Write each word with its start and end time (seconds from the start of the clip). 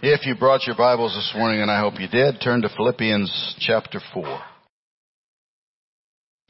If 0.00 0.26
you 0.26 0.36
brought 0.36 0.64
your 0.64 0.76
Bibles 0.76 1.12
this 1.12 1.32
morning, 1.36 1.60
and 1.60 1.68
I 1.68 1.80
hope 1.80 1.98
you 1.98 2.06
did, 2.06 2.40
turn 2.40 2.62
to 2.62 2.68
Philippians 2.68 3.56
chapter 3.58 4.00
4. 4.14 4.40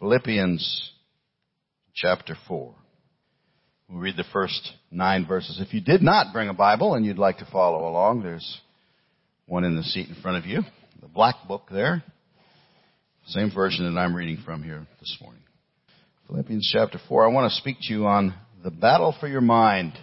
Philippians 0.00 0.92
chapter 1.94 2.36
4. 2.46 2.74
We'll 3.88 4.00
read 4.00 4.18
the 4.18 4.24
first 4.34 4.72
nine 4.90 5.26
verses. 5.26 5.62
If 5.66 5.72
you 5.72 5.80
did 5.80 6.02
not 6.02 6.34
bring 6.34 6.50
a 6.50 6.52
Bible 6.52 6.92
and 6.92 7.06
you'd 7.06 7.16
like 7.16 7.38
to 7.38 7.48
follow 7.50 7.88
along, 7.88 8.22
there's 8.22 8.60
one 9.46 9.64
in 9.64 9.76
the 9.76 9.82
seat 9.82 10.10
in 10.10 10.20
front 10.20 10.36
of 10.36 10.44
you. 10.44 10.60
The 11.00 11.08
black 11.08 11.36
book 11.48 11.68
there. 11.72 12.04
Same 13.28 13.50
version 13.50 13.90
that 13.90 13.98
I'm 13.98 14.14
reading 14.14 14.42
from 14.44 14.62
here 14.62 14.86
this 15.00 15.16
morning. 15.22 15.42
Philippians 16.26 16.68
chapter 16.70 17.00
4. 17.08 17.24
I 17.24 17.32
want 17.32 17.50
to 17.50 17.56
speak 17.56 17.78
to 17.80 17.94
you 17.94 18.04
on 18.04 18.34
the 18.62 18.70
battle 18.70 19.16
for 19.18 19.26
your 19.26 19.40
mind. 19.40 19.94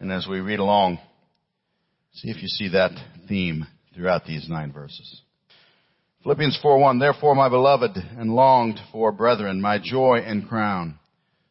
And 0.00 0.12
as 0.12 0.26
we 0.28 0.40
read 0.40 0.58
along, 0.58 0.98
see 2.16 2.30
if 2.30 2.42
you 2.42 2.48
see 2.48 2.68
that 2.68 2.92
theme 3.28 3.66
throughout 3.94 4.24
these 4.24 4.48
nine 4.48 4.72
verses. 4.72 5.22
Philippians 6.22 6.58
4:1 6.64 6.98
Therefore 6.98 7.34
my 7.34 7.48
beloved 7.48 7.96
and 7.96 8.34
longed 8.34 8.80
for 8.90 9.12
brethren 9.12 9.60
my 9.60 9.78
joy 9.78 10.22
and 10.24 10.48
crown 10.48 10.98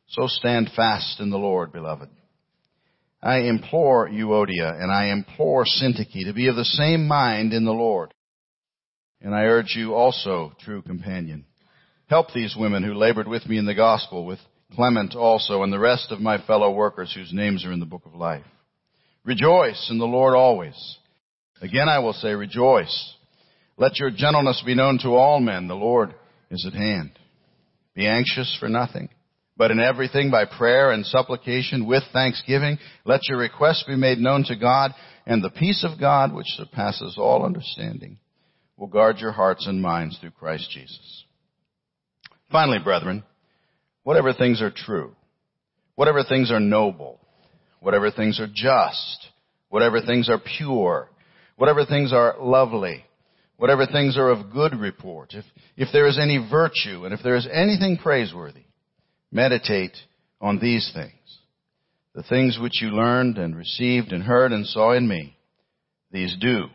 so 0.07 0.27
stand 0.27 0.71
fast 0.75 1.19
in 1.19 1.29
the 1.29 1.37
Lord 1.37 1.71
beloved. 1.71 2.09
I 3.21 3.41
implore 3.41 4.09
Euodia 4.09 4.81
and 4.81 4.91
I 4.91 5.11
implore 5.11 5.65
Syntyche 5.65 6.25
to 6.25 6.33
be 6.33 6.47
of 6.47 6.55
the 6.55 6.65
same 6.65 7.07
mind 7.07 7.53
in 7.53 7.65
the 7.65 7.71
Lord. 7.71 8.13
And 9.21 9.33
I 9.33 9.43
urge 9.43 9.75
you 9.75 9.93
also 9.93 10.53
true 10.59 10.81
companion 10.81 11.45
help 12.07 12.33
these 12.33 12.55
women 12.57 12.83
who 12.83 12.93
labored 12.93 13.27
with 13.27 13.47
me 13.47 13.57
in 13.57 13.65
the 13.65 13.73
gospel 13.73 14.25
with 14.25 14.39
Clement 14.75 15.15
also 15.15 15.63
and 15.63 15.71
the 15.71 15.79
rest 15.79 16.11
of 16.11 16.19
my 16.19 16.43
fellow 16.45 16.71
workers 16.71 17.13
whose 17.13 17.31
names 17.31 17.65
are 17.65 17.71
in 17.71 17.79
the 17.79 17.85
book 17.85 18.05
of 18.05 18.15
life 18.15 18.45
rejoice 19.25 19.89
in 19.89 19.97
the 19.97 20.05
Lord 20.05 20.35
always 20.35 20.97
again 21.61 21.89
I 21.89 21.99
will 21.99 22.13
say 22.13 22.33
rejoice 22.33 23.15
let 23.77 23.99
your 23.99 24.09
gentleness 24.09 24.63
be 24.65 24.75
known 24.75 24.99
to 24.99 25.09
all 25.09 25.39
men. 25.41 25.67
The 25.67 25.75
Lord 25.75 26.13
is 26.49 26.65
at 26.65 26.73
hand. 26.73 27.11
Be 27.93 28.07
anxious 28.07 28.55
for 28.59 28.69
nothing, 28.69 29.09
but 29.57 29.71
in 29.71 29.79
everything 29.79 30.31
by 30.31 30.45
prayer 30.45 30.91
and 30.91 31.05
supplication 31.05 31.85
with 31.85 32.03
thanksgiving, 32.13 32.77
let 33.05 33.27
your 33.27 33.37
requests 33.37 33.83
be 33.87 33.95
made 33.95 34.17
known 34.17 34.43
to 34.45 34.55
God, 34.55 34.91
and 35.25 35.43
the 35.43 35.49
peace 35.49 35.85
of 35.89 35.99
God, 35.99 36.33
which 36.33 36.47
surpasses 36.57 37.15
all 37.17 37.45
understanding, 37.45 38.17
will 38.77 38.87
guard 38.87 39.17
your 39.19 39.31
hearts 39.31 39.65
and 39.67 39.81
minds 39.81 40.17
through 40.19 40.31
Christ 40.31 40.69
Jesus. 40.71 41.25
Finally, 42.51 42.79
brethren, 42.83 43.23
whatever 44.03 44.33
things 44.33 44.61
are 44.61 44.71
true, 44.71 45.15
whatever 45.95 46.23
things 46.23 46.51
are 46.51 46.59
noble, 46.59 47.19
whatever 47.85 48.09
things 48.09 48.39
are 48.39 48.49
just, 48.51 49.27
whatever 49.69 50.01
things 50.01 50.27
are 50.27 50.41
pure, 50.57 51.07
whatever 51.55 51.85
things 51.85 52.11
are 52.11 52.35
lovely, 52.39 53.05
whatever 53.57 53.85
things 53.85 54.17
are 54.17 54.31
of 54.31 54.51
good 54.51 54.73
report, 54.73 55.35
if, 55.35 55.45
if 55.77 55.89
there 55.93 56.07
is 56.07 56.17
any 56.17 56.43
virtue, 56.49 57.05
and 57.05 57.13
if 57.13 57.19
there 57.23 57.35
is 57.35 57.47
anything 57.53 57.95
praiseworthy, 57.95 58.63
meditate 59.31 59.95
on 60.41 60.57
these 60.57 60.89
things. 60.95 61.11
The 62.15 62.23
things 62.23 62.57
which 62.59 62.81
you 62.81 62.87
learned 62.87 63.37
and 63.37 63.55
received 63.55 64.13
and 64.13 64.23
heard 64.23 64.51
and 64.51 64.65
saw 64.65 64.93
in 64.93 65.07
me, 65.07 65.37
these 66.11 66.35
do, 66.41 66.65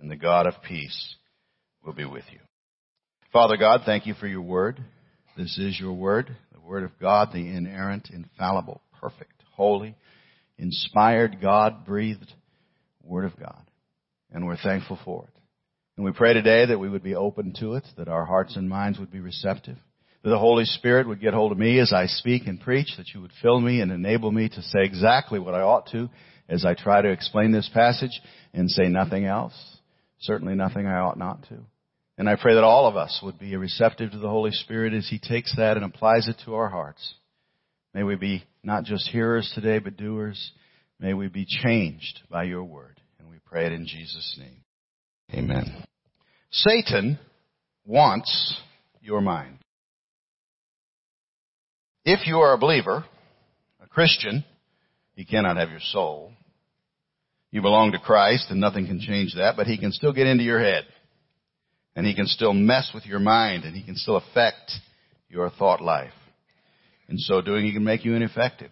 and 0.00 0.10
the 0.10 0.16
God 0.16 0.46
of 0.46 0.54
peace 0.66 1.16
will 1.84 1.92
be 1.92 2.06
with 2.06 2.24
you. 2.32 2.38
Father 3.34 3.58
God, 3.58 3.82
thank 3.84 4.06
you 4.06 4.14
for 4.14 4.26
your 4.26 4.40
word. 4.40 4.82
This 5.36 5.58
is 5.58 5.78
your 5.78 5.92
word, 5.92 6.34
the 6.54 6.60
word 6.60 6.84
of 6.84 6.98
God, 6.98 7.34
the 7.34 7.54
inerrant, 7.54 8.08
infallible, 8.10 8.80
perfect, 8.98 9.42
holy, 9.54 9.94
inspired, 10.62 11.40
God 11.42 11.84
breathed 11.84 12.32
word 13.02 13.24
of 13.24 13.38
God. 13.38 13.62
And 14.30 14.46
we're 14.46 14.56
thankful 14.56 14.98
for 15.04 15.24
it. 15.24 15.40
And 15.96 16.06
we 16.06 16.12
pray 16.12 16.32
today 16.32 16.64
that 16.66 16.78
we 16.78 16.88
would 16.88 17.02
be 17.02 17.14
open 17.14 17.52
to 17.60 17.74
it, 17.74 17.84
that 17.98 18.08
our 18.08 18.24
hearts 18.24 18.56
and 18.56 18.68
minds 18.68 18.98
would 18.98 19.10
be 19.10 19.20
receptive, 19.20 19.76
that 20.22 20.30
the 20.30 20.38
Holy 20.38 20.64
Spirit 20.64 21.06
would 21.06 21.20
get 21.20 21.34
hold 21.34 21.52
of 21.52 21.58
me 21.58 21.78
as 21.80 21.92
I 21.92 22.06
speak 22.06 22.46
and 22.46 22.60
preach, 22.60 22.96
that 22.96 23.08
you 23.12 23.20
would 23.20 23.32
fill 23.42 23.60
me 23.60 23.80
and 23.80 23.92
enable 23.92 24.32
me 24.32 24.48
to 24.48 24.62
say 24.62 24.84
exactly 24.84 25.38
what 25.38 25.54
I 25.54 25.60
ought 25.60 25.88
to 25.90 26.08
as 26.48 26.64
I 26.64 26.74
try 26.74 27.02
to 27.02 27.10
explain 27.10 27.52
this 27.52 27.68
passage 27.74 28.20
and 28.54 28.70
say 28.70 28.84
nothing 28.84 29.26
else, 29.26 29.54
certainly 30.20 30.54
nothing 30.54 30.86
I 30.86 31.00
ought 31.00 31.18
not 31.18 31.42
to. 31.48 31.58
And 32.16 32.28
I 32.28 32.36
pray 32.36 32.54
that 32.54 32.64
all 32.64 32.86
of 32.86 32.96
us 32.96 33.20
would 33.22 33.38
be 33.38 33.56
receptive 33.56 34.12
to 34.12 34.18
the 34.18 34.28
Holy 34.28 34.52
Spirit 34.52 34.94
as 34.94 35.08
He 35.08 35.18
takes 35.18 35.54
that 35.56 35.76
and 35.76 35.84
applies 35.84 36.28
it 36.28 36.36
to 36.44 36.54
our 36.54 36.68
hearts. 36.68 37.14
May 37.94 38.02
we 38.02 38.16
be 38.16 38.44
not 38.62 38.84
just 38.84 39.08
hearers 39.08 39.50
today, 39.54 39.78
but 39.78 39.96
doers. 39.96 40.52
May 41.02 41.14
we 41.14 41.26
be 41.26 41.44
changed 41.44 42.20
by 42.30 42.44
your 42.44 42.62
word. 42.62 43.00
And 43.18 43.28
we 43.28 43.38
pray 43.44 43.66
it 43.66 43.72
in 43.72 43.86
Jesus' 43.88 44.38
name. 44.38 44.62
Amen. 45.34 45.84
Satan 46.52 47.18
wants 47.84 48.56
your 49.00 49.20
mind. 49.20 49.58
If 52.04 52.24
you 52.28 52.36
are 52.36 52.52
a 52.52 52.58
believer, 52.58 53.04
a 53.82 53.88
Christian, 53.88 54.44
he 55.16 55.24
cannot 55.24 55.56
have 55.56 55.70
your 55.70 55.80
soul. 55.80 56.32
You 57.50 57.62
belong 57.62 57.92
to 57.92 57.98
Christ 57.98 58.46
and 58.50 58.60
nothing 58.60 58.86
can 58.86 59.00
change 59.00 59.34
that, 59.34 59.56
but 59.56 59.66
he 59.66 59.78
can 59.78 59.90
still 59.90 60.12
get 60.12 60.28
into 60.28 60.44
your 60.44 60.60
head. 60.60 60.84
And 61.96 62.06
he 62.06 62.14
can 62.14 62.26
still 62.26 62.52
mess 62.52 62.92
with 62.94 63.06
your 63.06 63.18
mind 63.18 63.64
and 63.64 63.74
he 63.74 63.82
can 63.82 63.96
still 63.96 64.16
affect 64.16 64.70
your 65.28 65.50
thought 65.50 65.82
life. 65.82 66.12
In 67.08 67.18
so 67.18 67.40
doing, 67.40 67.64
he 67.64 67.72
can 67.72 67.82
make 67.82 68.04
you 68.04 68.14
ineffective 68.14 68.70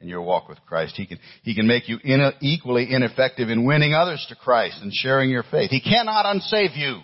in 0.00 0.08
your 0.08 0.22
walk 0.22 0.48
with 0.48 0.58
Christ. 0.66 0.94
He 0.96 1.06
can, 1.06 1.18
he 1.42 1.54
can 1.54 1.66
make 1.66 1.88
you 1.88 1.98
in, 2.02 2.32
equally 2.40 2.92
ineffective 2.92 3.48
in 3.48 3.64
winning 3.64 3.94
others 3.94 4.24
to 4.28 4.36
Christ 4.36 4.78
and 4.82 4.92
sharing 4.92 5.30
your 5.30 5.44
faith. 5.50 5.70
He 5.70 5.80
cannot 5.80 6.26
unsave 6.26 6.76
you, 6.76 7.00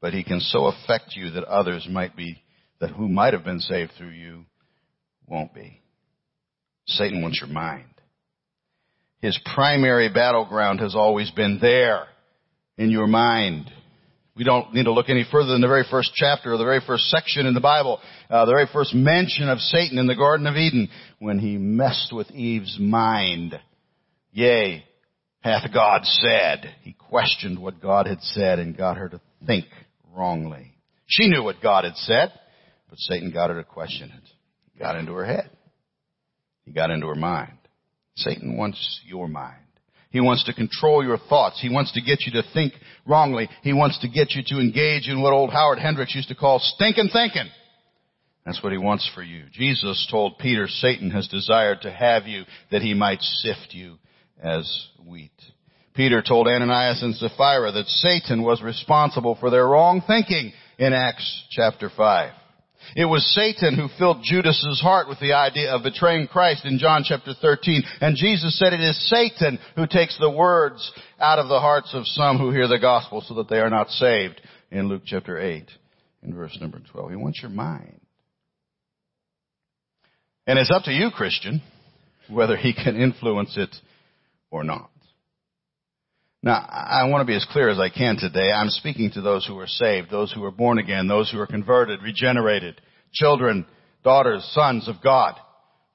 but 0.00 0.12
he 0.12 0.22
can 0.22 0.40
so 0.40 0.66
affect 0.66 1.16
you 1.16 1.30
that 1.30 1.44
others 1.44 1.86
might 1.90 2.16
be, 2.16 2.42
that 2.80 2.90
who 2.90 3.08
might 3.08 3.34
have 3.34 3.44
been 3.44 3.60
saved 3.60 3.92
through 3.98 4.10
you 4.10 4.44
won't 5.26 5.54
be. 5.54 5.80
Satan 6.86 7.22
wants 7.22 7.40
your 7.40 7.50
mind. 7.50 7.84
His 9.20 9.38
primary 9.54 10.08
battleground 10.08 10.80
has 10.80 10.94
always 10.94 11.30
been 11.32 11.58
there 11.60 12.06
in 12.76 12.90
your 12.90 13.08
mind. 13.08 13.70
We 14.38 14.44
don't 14.44 14.72
need 14.72 14.84
to 14.84 14.92
look 14.92 15.08
any 15.08 15.26
further 15.28 15.50
than 15.50 15.60
the 15.60 15.66
very 15.66 15.84
first 15.90 16.12
chapter 16.14 16.52
or 16.52 16.58
the 16.58 16.64
very 16.64 16.80
first 16.86 17.10
section 17.10 17.44
in 17.44 17.54
the 17.54 17.60
Bible, 17.60 17.98
uh, 18.30 18.44
the 18.44 18.52
very 18.52 18.68
first 18.72 18.94
mention 18.94 19.48
of 19.48 19.58
Satan 19.58 19.98
in 19.98 20.06
the 20.06 20.14
Garden 20.14 20.46
of 20.46 20.54
Eden 20.54 20.88
when 21.18 21.40
he 21.40 21.56
messed 21.58 22.12
with 22.12 22.30
Eve's 22.30 22.78
mind. 22.78 23.58
Yea, 24.30 24.84
hath 25.40 25.72
God 25.74 26.04
said. 26.04 26.72
He 26.82 26.92
questioned 26.92 27.58
what 27.58 27.82
God 27.82 28.06
had 28.06 28.20
said 28.22 28.60
and 28.60 28.76
got 28.76 28.96
her 28.96 29.08
to 29.08 29.20
think 29.44 29.64
wrongly. 30.14 30.72
She 31.06 31.28
knew 31.28 31.42
what 31.42 31.60
God 31.60 31.82
had 31.82 31.96
said, 31.96 32.32
but 32.88 32.98
Satan 33.00 33.32
got 33.32 33.50
her 33.50 33.56
to 33.56 33.64
question 33.64 34.12
it. 34.16 34.30
He 34.72 34.78
got 34.78 34.96
into 34.96 35.14
her 35.14 35.24
head. 35.24 35.50
He 36.64 36.70
got 36.70 36.90
into 36.92 37.08
her 37.08 37.16
mind. 37.16 37.58
Satan 38.14 38.56
wants 38.56 39.00
your 39.04 39.26
mind. 39.26 39.64
He 40.10 40.20
wants 40.20 40.44
to 40.44 40.54
control 40.54 41.04
your 41.04 41.18
thoughts. 41.18 41.60
He 41.60 41.68
wants 41.68 41.92
to 41.92 42.00
get 42.00 42.20
you 42.24 42.32
to 42.32 42.48
think 42.54 42.72
wrongly. 43.06 43.48
He 43.62 43.72
wants 43.72 44.00
to 44.00 44.08
get 44.08 44.32
you 44.32 44.42
to 44.46 44.60
engage 44.60 45.08
in 45.08 45.20
what 45.20 45.32
old 45.32 45.50
Howard 45.50 45.78
Hendricks 45.78 46.14
used 46.14 46.28
to 46.28 46.34
call 46.34 46.60
stinking 46.60 47.10
thinking. 47.12 47.48
That's 48.46 48.62
what 48.62 48.72
he 48.72 48.78
wants 48.78 49.10
for 49.14 49.22
you. 49.22 49.44
Jesus 49.52 50.08
told 50.10 50.38
Peter, 50.38 50.66
Satan 50.66 51.10
has 51.10 51.28
desired 51.28 51.82
to 51.82 51.92
have 51.92 52.26
you 52.26 52.44
that 52.70 52.80
he 52.80 52.94
might 52.94 53.20
sift 53.20 53.68
you 53.74 53.98
as 54.42 54.88
wheat. 55.06 55.32
Peter 55.94 56.22
told 56.22 56.48
Ananias 56.48 57.02
and 57.02 57.14
Sapphira 57.16 57.72
that 57.72 57.86
Satan 57.88 58.42
was 58.42 58.62
responsible 58.62 59.36
for 59.38 59.50
their 59.50 59.66
wrong 59.66 60.02
thinking 60.06 60.52
in 60.78 60.94
Acts 60.94 61.44
chapter 61.50 61.90
5. 61.94 62.32
It 62.96 63.04
was 63.04 63.34
Satan 63.34 63.76
who 63.76 63.88
filled 63.98 64.22
Judas's 64.22 64.80
heart 64.80 65.08
with 65.08 65.20
the 65.20 65.34
idea 65.34 65.72
of 65.72 65.82
betraying 65.82 66.26
Christ 66.26 66.64
in 66.64 66.78
John 66.78 67.04
chapter 67.04 67.34
13. 67.40 67.82
And 68.00 68.16
Jesus 68.16 68.58
said 68.58 68.72
it 68.72 68.80
is 68.80 69.08
Satan 69.08 69.58
who 69.76 69.86
takes 69.86 70.18
the 70.18 70.30
words 70.30 70.92
out 71.20 71.38
of 71.38 71.48
the 71.48 71.60
hearts 71.60 71.90
of 71.94 72.06
some 72.06 72.38
who 72.38 72.50
hear 72.50 72.68
the 72.68 72.78
gospel 72.78 73.20
so 73.20 73.34
that 73.34 73.48
they 73.48 73.58
are 73.58 73.70
not 73.70 73.90
saved 73.90 74.40
in 74.70 74.88
Luke 74.88 75.02
chapter 75.04 75.38
8 75.38 75.70
in 76.22 76.34
verse 76.34 76.56
number 76.60 76.80
12. 76.92 77.10
He 77.10 77.16
wants 77.16 77.40
your 77.42 77.50
mind. 77.50 78.00
And 80.46 80.58
it's 80.58 80.70
up 80.70 80.84
to 80.84 80.92
you, 80.92 81.10
Christian, 81.10 81.62
whether 82.28 82.56
he 82.56 82.72
can 82.72 82.96
influence 82.96 83.54
it 83.56 83.74
or 84.50 84.64
not. 84.64 84.90
Now, 86.42 86.54
I 86.54 87.08
want 87.08 87.22
to 87.22 87.30
be 87.30 87.36
as 87.36 87.46
clear 87.50 87.68
as 87.68 87.80
I 87.80 87.88
can 87.88 88.16
today. 88.16 88.52
I'm 88.52 88.70
speaking 88.70 89.10
to 89.12 89.20
those 89.20 89.44
who 89.44 89.58
are 89.58 89.66
saved, 89.66 90.08
those 90.10 90.32
who 90.32 90.44
are 90.44 90.52
born 90.52 90.78
again, 90.78 91.08
those 91.08 91.30
who 91.30 91.40
are 91.40 91.48
converted, 91.48 92.00
regenerated, 92.02 92.80
children, 93.12 93.66
daughters, 94.04 94.48
sons 94.54 94.88
of 94.88 94.96
God. 95.02 95.34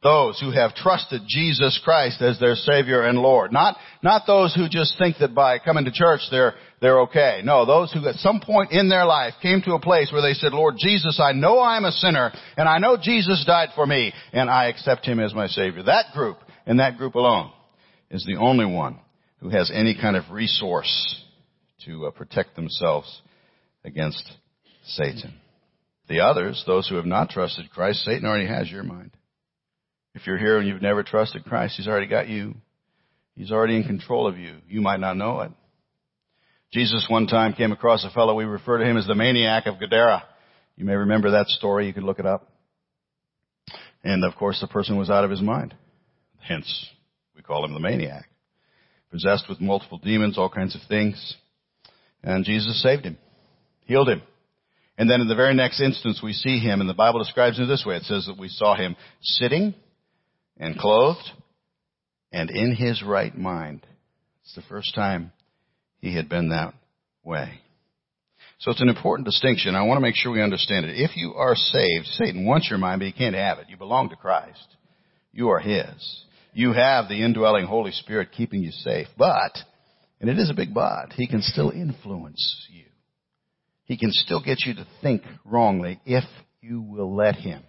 Those 0.01 0.38
who 0.42 0.51
have 0.51 0.75
trusted 0.75 1.22
Jesus 1.25 1.80
Christ 1.81 2.22
as 2.22 2.38
their 2.38 2.56
Savior 2.56 3.04
and 3.04 3.19
Lord. 3.19 3.54
Not, 3.54 3.78
not 4.01 4.24
those 4.28 4.54
who 4.54 4.68
just 4.68 4.98
think 4.98 5.16
that 5.19 5.34
by 5.34 5.60
coming 5.60 5.86
to 5.86 5.92
church 5.94 6.19
they're, 6.30 6.56
they're 6.81 7.00
okay. 7.04 7.39
No, 7.42 7.66
those 7.66 7.94
who 7.94 8.06
at 8.10 8.16
some 8.16 8.42
point 8.42 8.74
in 8.74 8.89
their 8.89 9.06
life 9.06 9.36
came 9.42 9.62
to 9.62 9.75
a 9.75 9.80
place 9.80 10.12
where 10.12 10.22
they 10.22 10.34
said, 10.34 10.51
Lord 10.51 10.75
Jesus, 10.78 11.22
I 11.24 11.31
know 11.31 11.62
I'm 11.62 11.86
a 11.86 11.92
sinner 11.94 12.34
and 12.57 12.68
I 12.68 12.80
know 12.80 12.98
Jesus 13.01 13.46
died 13.48 13.69
for 13.75 13.88
me 13.88 14.12
and 14.34 14.50
I 14.50 14.66
accept 14.66 15.06
Him 15.06 15.22
as 15.22 15.34
my 15.34 15.48
Savior. 15.48 15.84
That 15.84 16.07
group 16.13 16.38
and 16.66 16.81
that 16.81 16.98
group 16.98 17.16
alone 17.16 17.54
is 18.12 18.25
the 18.25 18.36
only 18.36 18.66
one 18.66 19.00
who 19.44 19.50
has 19.50 19.69
any 19.74 19.94
kind 19.94 20.16
of 20.16 20.31
resource 20.31 21.22
to 21.86 22.06
uh, 22.06 22.12
protect 22.12 22.56
themselves 22.56 23.22
against 23.84 24.24
Satan. 24.86 25.34
The 26.07 26.22
others, 26.22 26.63
those 26.66 26.88
who 26.88 26.95
have 26.95 27.06
not 27.06 27.30
trusted 27.30 27.69
Christ, 27.69 28.06
Satan 28.06 28.25
already 28.25 28.48
has 28.48 28.72
your 28.72 28.84
mind. 28.84 29.12
If 30.16 30.25
you're 30.25 30.38
here 30.38 30.60
and 30.60 30.68
you've 30.68 30.81
never 30.81 31.04
trusted 31.04 31.44
Christ, 31.44 31.75
he's 31.75 31.90
already 31.90 32.07
got 32.07 32.30
you. 32.30 32.56
He's 33.36 33.51
already 33.51 33.75
in 33.75 33.84
control 33.84 34.28
of 34.28 34.38
you. 34.38 34.56
You 34.69 34.80
might 34.80 35.01
not 35.01 35.18
know 35.18 35.42
it. 35.42 35.51
Jesus 36.72 37.06
one 37.10 37.28
time 37.28 37.51
came 37.51 37.74
across 37.74 38.06
a 38.06 38.12
fellow, 38.12 38.36
we 38.36 38.46
refer 38.46 38.78
to 38.78 38.86
him 38.86 38.96
as 38.96 39.07
the 39.07 39.16
maniac 39.16 39.66
of 39.66 39.78
Gadara. 39.78 40.24
You 40.78 40.86
may 40.86 40.96
remember 40.96 41.31
that 41.31 41.50
story, 41.50 41.86
you 41.86 41.94
could 41.94 42.04
look 42.04 42.19
it 42.19 42.25
up. 42.25 42.50
And 44.06 44.24
of 44.24 44.36
course 44.36 44.62
the 44.62 44.68
person 44.68 44.98
was 44.98 45.10
out 45.10 45.25
of 45.25 45.31
his 45.31 45.42
mind. 45.42 45.75
Hence, 46.39 46.88
we 47.36 47.42
call 47.42 47.66
him 47.66 47.74
the 47.74 47.81
maniac. 47.81 48.30
Possessed 49.13 49.45
with 49.48 49.62
multiple 49.62 50.00
demons, 50.00 50.39
all 50.39 50.50
kinds 50.50 50.74
of 50.74 50.81
things. 50.89 51.36
And 52.24 52.44
Jesus 52.44 52.81
saved 52.81 53.06
him. 53.06 53.19
Healed 53.86 54.10
him. 54.10 54.24
And 54.98 55.07
then 55.07 55.21
in 55.21 55.27
the 55.27 55.36
very 55.36 55.54
next 55.54 55.80
instance 55.80 56.19
we 56.24 56.33
see 56.33 56.57
him, 56.57 56.81
and 56.81 56.89
the 56.89 56.95
Bible 56.95 57.19
describes 57.19 57.60
him 57.60 57.68
this 57.68 57.86
way. 57.86 57.95
It 57.95 58.04
says 58.04 58.25
that 58.25 58.39
we 58.39 58.48
saw 58.48 58.75
him 58.75 58.95
sitting 59.21 59.75
and 60.57 60.80
clothed 60.80 61.30
and 62.31 62.50
in 62.50 62.75
his 62.75 63.04
right 63.04 63.38
mind. 63.38 63.86
It's 64.42 64.56
the 64.56 64.63
first 64.63 64.95
time 64.95 65.31
he 66.00 66.15
had 66.15 66.27
been 66.27 66.50
that 66.50 66.74
way. 67.24 67.60
So 68.57 68.71
it's 68.71 68.81
an 68.81 68.89
important 68.89 69.27
distinction. 69.27 69.75
I 69.75 69.83
want 69.83 69.98
to 69.98 70.01
make 70.01 70.15
sure 70.15 70.31
we 70.31 70.42
understand 70.42 70.88
it. 70.88 71.00
If 71.00 71.15
you 71.15 71.36
are 71.36 71.56
saved, 71.56 72.07
Satan 72.07 72.48
wants 72.48 72.68
your 72.68 72.80
mind, 72.80 73.00
but 73.00 73.06
he 73.06 73.12
can't 73.12 73.36
have 73.36 73.60
it. 73.60 73.68
You 73.69 73.77
belong 73.77 74.10
to 74.10 74.15
Christ. 74.15 74.65
You 75.31 75.50
are 75.50 75.60
his. 75.60 76.24
You 76.54 76.74
have 76.74 77.08
the 77.08 77.24
indwelling 77.24 77.66
Holy 77.66 77.92
Spirit 77.92 78.30
keeping 78.32 78.62
you 78.62 78.72
safe. 78.72 79.08
But, 79.18 79.58
and 80.22 80.30
it 80.30 80.38
is 80.38 80.50
a 80.50 80.56
big 80.56 80.74
but, 80.74 81.14
he 81.14 81.28
can 81.28 81.42
still 81.42 81.72
influence 81.72 82.68
you. 82.72 82.86
He 83.86 83.98
can 83.98 84.12
still 84.12 84.42
get 84.42 84.62
you 84.66 84.76
to 84.76 84.88
think 85.02 85.24
wrongly 85.44 86.00
if 86.06 86.24
you 86.62 86.82
will 86.82 87.16
let 87.16 87.36
him. 87.36 87.64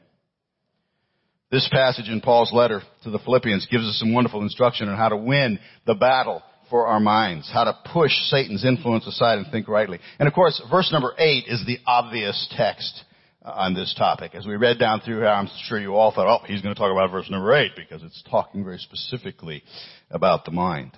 This 1.50 1.68
passage 1.70 2.08
in 2.08 2.20
Paul's 2.20 2.52
letter 2.52 2.82
to 3.04 3.10
the 3.10 3.18
Philippians 3.18 3.68
gives 3.70 3.84
us 3.84 3.98
some 3.98 4.12
wonderful 4.12 4.42
instruction 4.42 4.88
on 4.88 4.96
how 4.96 5.08
to 5.08 5.16
win 5.16 5.58
the 5.86 5.94
battle 5.94 6.42
for 6.70 6.86
our 6.86 7.00
minds, 7.00 7.50
how 7.52 7.64
to 7.64 7.78
push 7.92 8.12
Satan's 8.24 8.64
influence 8.64 9.06
aside 9.06 9.38
and 9.38 9.46
think 9.50 9.68
rightly. 9.68 10.00
And 10.18 10.26
of 10.26 10.34
course, 10.34 10.60
verse 10.70 10.90
number 10.90 11.12
eight 11.18 11.44
is 11.46 11.64
the 11.66 11.78
obvious 11.86 12.48
text 12.56 13.04
on 13.44 13.74
this 13.74 13.94
topic. 13.96 14.34
As 14.34 14.46
we 14.46 14.56
read 14.56 14.78
down 14.78 15.00
through 15.00 15.18
here, 15.18 15.28
I'm 15.28 15.48
sure 15.64 15.78
you 15.78 15.94
all 15.94 16.12
thought, 16.12 16.26
oh, 16.26 16.44
he's 16.46 16.62
going 16.62 16.74
to 16.74 16.78
talk 16.78 16.90
about 16.90 17.10
verse 17.10 17.28
number 17.30 17.54
eight 17.54 17.72
because 17.76 18.02
it's 18.02 18.22
talking 18.30 18.64
very 18.64 18.78
specifically 18.78 19.62
about 20.10 20.44
the 20.44 20.50
mind. 20.50 20.92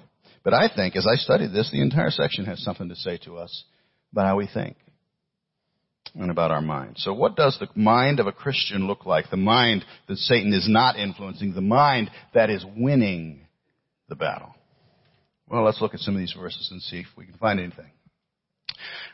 But 0.45 0.55
I 0.55 0.71
think 0.75 0.95
as 0.95 1.07
I 1.11 1.17
studied 1.17 1.53
this, 1.53 1.71
the 1.73 1.83
entire 1.83 2.11
section 2.11 2.45
has 2.45 2.63
something 2.63 2.89
to 2.89 2.97
say 2.97 3.19
to 3.25 3.37
us 3.37 3.65
about 4.13 4.27
how 4.27 4.37
we 4.37 4.47
think 4.47 4.77
and 6.15 6.31
about 6.31 6.53
our 6.53 6.61
mind. 6.61 6.95
So 6.99 7.13
what 7.13 7.35
does 7.35 7.59
the 7.59 7.69
mind 7.75 8.21
of 8.21 8.29
a 8.29 8.33
Christian 8.33 8.87
look 8.87 9.07
like? 9.07 9.29
The 9.29 9.37
mind 9.37 9.85
that 10.07 10.17
Satan 10.17 10.53
is 10.53 10.69
not 10.69 10.97
influencing, 10.97 11.53
the 11.53 11.61
mind 11.61 12.11
that 12.33 12.49
is 12.49 12.65
winning 12.77 13.41
the 14.09 14.15
battle. 14.15 14.55
Well, 15.49 15.65
let's 15.65 15.81
look 15.81 15.95
at 15.95 16.01
some 16.01 16.15
of 16.15 16.21
these 16.21 16.35
verses 16.39 16.69
and 16.71 16.81
see 16.81 17.01
if 17.01 17.07
we 17.17 17.27
can 17.27 17.37
find 17.39 17.59
anything. 17.59 17.91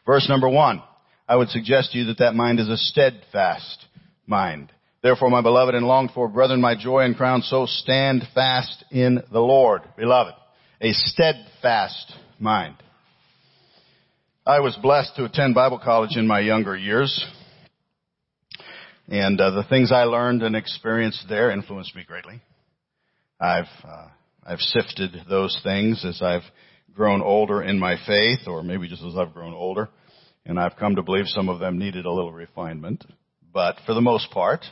Verse 0.04 0.28
number 0.28 0.48
one. 0.48 0.82
I 1.32 1.36
would 1.36 1.48
suggest 1.48 1.92
to 1.92 1.98
you 1.98 2.04
that 2.08 2.18
that 2.18 2.34
mind 2.34 2.60
is 2.60 2.68
a 2.68 2.76
steadfast 2.76 3.86
mind. 4.26 4.70
Therefore, 5.02 5.30
my 5.30 5.40
beloved 5.40 5.74
and 5.74 5.86
longed 5.86 6.10
for 6.10 6.28
brethren, 6.28 6.60
my 6.60 6.74
joy 6.78 7.04
and 7.04 7.16
crown, 7.16 7.40
so 7.40 7.64
stand 7.64 8.28
fast 8.34 8.84
in 8.90 9.22
the 9.32 9.40
Lord. 9.40 9.80
Beloved, 9.96 10.34
a 10.82 10.92
steadfast 10.92 12.12
mind. 12.38 12.74
I 14.44 14.60
was 14.60 14.76
blessed 14.76 15.16
to 15.16 15.24
attend 15.24 15.54
Bible 15.54 15.80
college 15.82 16.18
in 16.18 16.26
my 16.26 16.40
younger 16.40 16.76
years. 16.76 17.24
And 19.08 19.40
uh, 19.40 19.52
the 19.52 19.64
things 19.64 19.90
I 19.90 20.04
learned 20.04 20.42
and 20.42 20.54
experienced 20.54 21.24
there 21.30 21.50
influenced 21.50 21.96
me 21.96 22.04
greatly. 22.06 22.42
I've 23.40 23.72
uh, 23.82 24.08
I've 24.44 24.60
sifted 24.60 25.16
those 25.30 25.58
things 25.62 26.04
as 26.04 26.20
I've 26.20 26.44
grown 26.94 27.22
older 27.22 27.62
in 27.62 27.78
my 27.78 27.96
faith, 28.06 28.40
or 28.46 28.62
maybe 28.62 28.86
just 28.86 29.02
as 29.02 29.16
I've 29.16 29.32
grown 29.32 29.54
older, 29.54 29.88
and 30.46 30.58
I've 30.58 30.76
come 30.76 30.96
to 30.96 31.02
believe 31.02 31.26
some 31.26 31.48
of 31.48 31.60
them 31.60 31.78
needed 31.78 32.04
a 32.04 32.12
little 32.12 32.32
refinement. 32.32 33.04
But 33.52 33.76
for 33.86 33.94
the 33.94 34.00
most 34.00 34.30
part, 34.30 34.64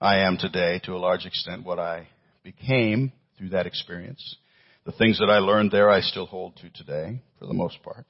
I 0.00 0.20
am 0.20 0.36
today, 0.36 0.80
to 0.84 0.94
a 0.94 0.98
large 0.98 1.26
extent, 1.26 1.64
what 1.64 1.78
I 1.78 2.08
became 2.42 3.12
through 3.38 3.50
that 3.50 3.66
experience. 3.66 4.36
The 4.84 4.92
things 4.92 5.18
that 5.18 5.30
I 5.30 5.38
learned 5.38 5.70
there, 5.70 5.90
I 5.90 6.00
still 6.00 6.26
hold 6.26 6.56
to 6.56 6.70
today, 6.70 7.22
for 7.38 7.46
the 7.46 7.54
most 7.54 7.82
part. 7.82 8.06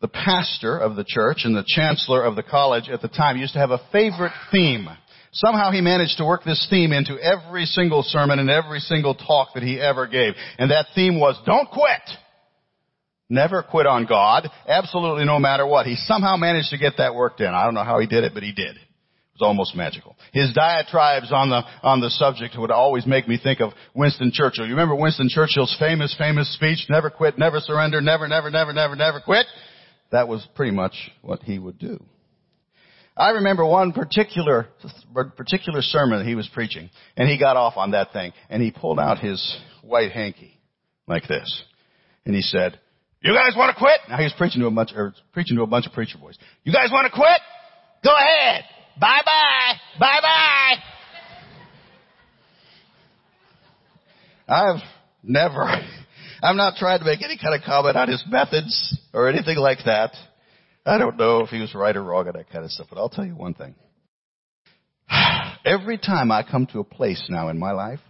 The 0.00 0.08
pastor 0.08 0.78
of 0.78 0.96
the 0.96 1.04
church 1.06 1.42
and 1.44 1.54
the 1.54 1.64
chancellor 1.66 2.24
of 2.24 2.34
the 2.34 2.42
college 2.42 2.88
at 2.88 3.02
the 3.02 3.08
time 3.08 3.36
used 3.36 3.52
to 3.52 3.60
have 3.60 3.70
a 3.70 3.80
favorite 3.92 4.32
theme 4.50 4.88
Somehow 5.34 5.70
he 5.70 5.80
managed 5.80 6.18
to 6.18 6.26
work 6.26 6.44
this 6.44 6.66
theme 6.68 6.92
into 6.92 7.18
every 7.18 7.64
single 7.64 8.02
sermon 8.02 8.38
and 8.38 8.50
every 8.50 8.80
single 8.80 9.14
talk 9.14 9.54
that 9.54 9.62
he 9.62 9.80
ever 9.80 10.06
gave. 10.06 10.34
And 10.58 10.70
that 10.70 10.86
theme 10.94 11.18
was, 11.18 11.40
don't 11.46 11.70
quit! 11.70 12.02
Never 13.32 13.62
quit 13.62 13.86
on 13.86 14.04
God, 14.04 14.50
absolutely 14.68 15.24
no 15.24 15.38
matter 15.38 15.66
what. 15.66 15.86
He 15.86 15.96
somehow 15.96 16.36
managed 16.36 16.68
to 16.68 16.76
get 16.76 16.98
that 16.98 17.14
worked 17.14 17.40
in. 17.40 17.46
I 17.46 17.64
don't 17.64 17.72
know 17.72 17.82
how 17.82 17.98
he 17.98 18.06
did 18.06 18.24
it, 18.24 18.34
but 18.34 18.42
he 18.42 18.52
did. 18.52 18.76
It 18.76 19.40
was 19.40 19.40
almost 19.40 19.74
magical. 19.74 20.16
His 20.34 20.52
diatribes 20.52 21.32
on 21.32 21.48
the, 21.48 21.62
on 21.82 22.02
the 22.02 22.10
subject 22.10 22.54
would 22.58 22.70
always 22.70 23.06
make 23.06 23.26
me 23.26 23.40
think 23.42 23.62
of 23.62 23.72
Winston 23.94 24.32
Churchill. 24.34 24.66
You 24.66 24.72
remember 24.72 24.96
Winston 24.96 25.30
Churchill's 25.30 25.74
famous, 25.80 26.14
famous 26.18 26.52
speech, 26.52 26.84
never 26.90 27.08
quit, 27.08 27.38
never 27.38 27.58
surrender, 27.60 28.02
never, 28.02 28.28
never, 28.28 28.50
never, 28.50 28.74
never, 28.74 28.96
never 28.96 29.20
quit? 29.20 29.46
That 30.10 30.28
was 30.28 30.46
pretty 30.54 30.72
much 30.72 30.92
what 31.22 31.42
he 31.42 31.58
would 31.58 31.78
do. 31.78 32.04
I 33.16 33.30
remember 33.30 33.64
one 33.64 33.92
particular, 33.92 34.68
particular 35.38 35.80
sermon 35.80 36.18
that 36.18 36.26
he 36.26 36.34
was 36.34 36.50
preaching, 36.52 36.90
and 37.16 37.30
he 37.30 37.38
got 37.38 37.56
off 37.56 37.78
on 37.78 37.92
that 37.92 38.12
thing, 38.12 38.32
and 38.50 38.62
he 38.62 38.72
pulled 38.72 39.00
out 39.00 39.20
his 39.20 39.56
white 39.80 40.12
hanky, 40.12 40.60
like 41.06 41.26
this. 41.26 41.64
And 42.26 42.34
he 42.34 42.42
said, 42.42 42.78
you 43.22 43.34
guys 43.34 43.56
want 43.56 43.74
to 43.74 43.78
quit? 43.78 44.00
Now 44.08 44.16
he 44.18 44.24
was 44.24 44.34
preaching 44.36 44.60
to 44.60 44.66
a 44.66 44.70
bunch, 44.70 44.90
or 44.94 45.14
preaching 45.32 45.56
to 45.56 45.62
a 45.62 45.66
bunch 45.66 45.86
of 45.86 45.92
preacher 45.92 46.18
boys. 46.18 46.36
You 46.64 46.72
guys 46.72 46.90
want 46.90 47.06
to 47.06 47.12
quit? 47.12 47.40
Go 48.02 48.10
ahead. 48.14 48.64
Bye 49.00 49.20
bye. 49.24 49.74
Bye 49.98 50.20
bye. 50.20 50.74
I've 54.48 54.82
never, 55.22 55.62
I've 56.42 56.56
not 56.56 56.76
tried 56.76 56.98
to 56.98 57.04
make 57.04 57.22
any 57.22 57.38
kind 57.38 57.54
of 57.54 57.62
comment 57.62 57.96
on 57.96 58.08
his 58.08 58.22
methods 58.28 58.98
or 59.14 59.28
anything 59.28 59.56
like 59.56 59.78
that. 59.86 60.14
I 60.84 60.98
don't 60.98 61.16
know 61.16 61.40
if 61.40 61.50
he 61.50 61.60
was 61.60 61.74
right 61.74 61.96
or 61.96 62.02
wrong 62.02 62.26
on 62.26 62.34
that 62.34 62.50
kind 62.50 62.64
of 62.64 62.70
stuff, 62.70 62.88
but 62.90 62.98
I'll 62.98 63.08
tell 63.08 63.24
you 63.24 63.36
one 63.36 63.54
thing. 63.54 63.74
Every 65.64 65.96
time 65.96 66.32
I 66.32 66.42
come 66.42 66.66
to 66.72 66.80
a 66.80 66.84
place 66.84 67.24
now 67.28 67.48
in 67.48 67.58
my 67.58 67.70
life 67.70 68.00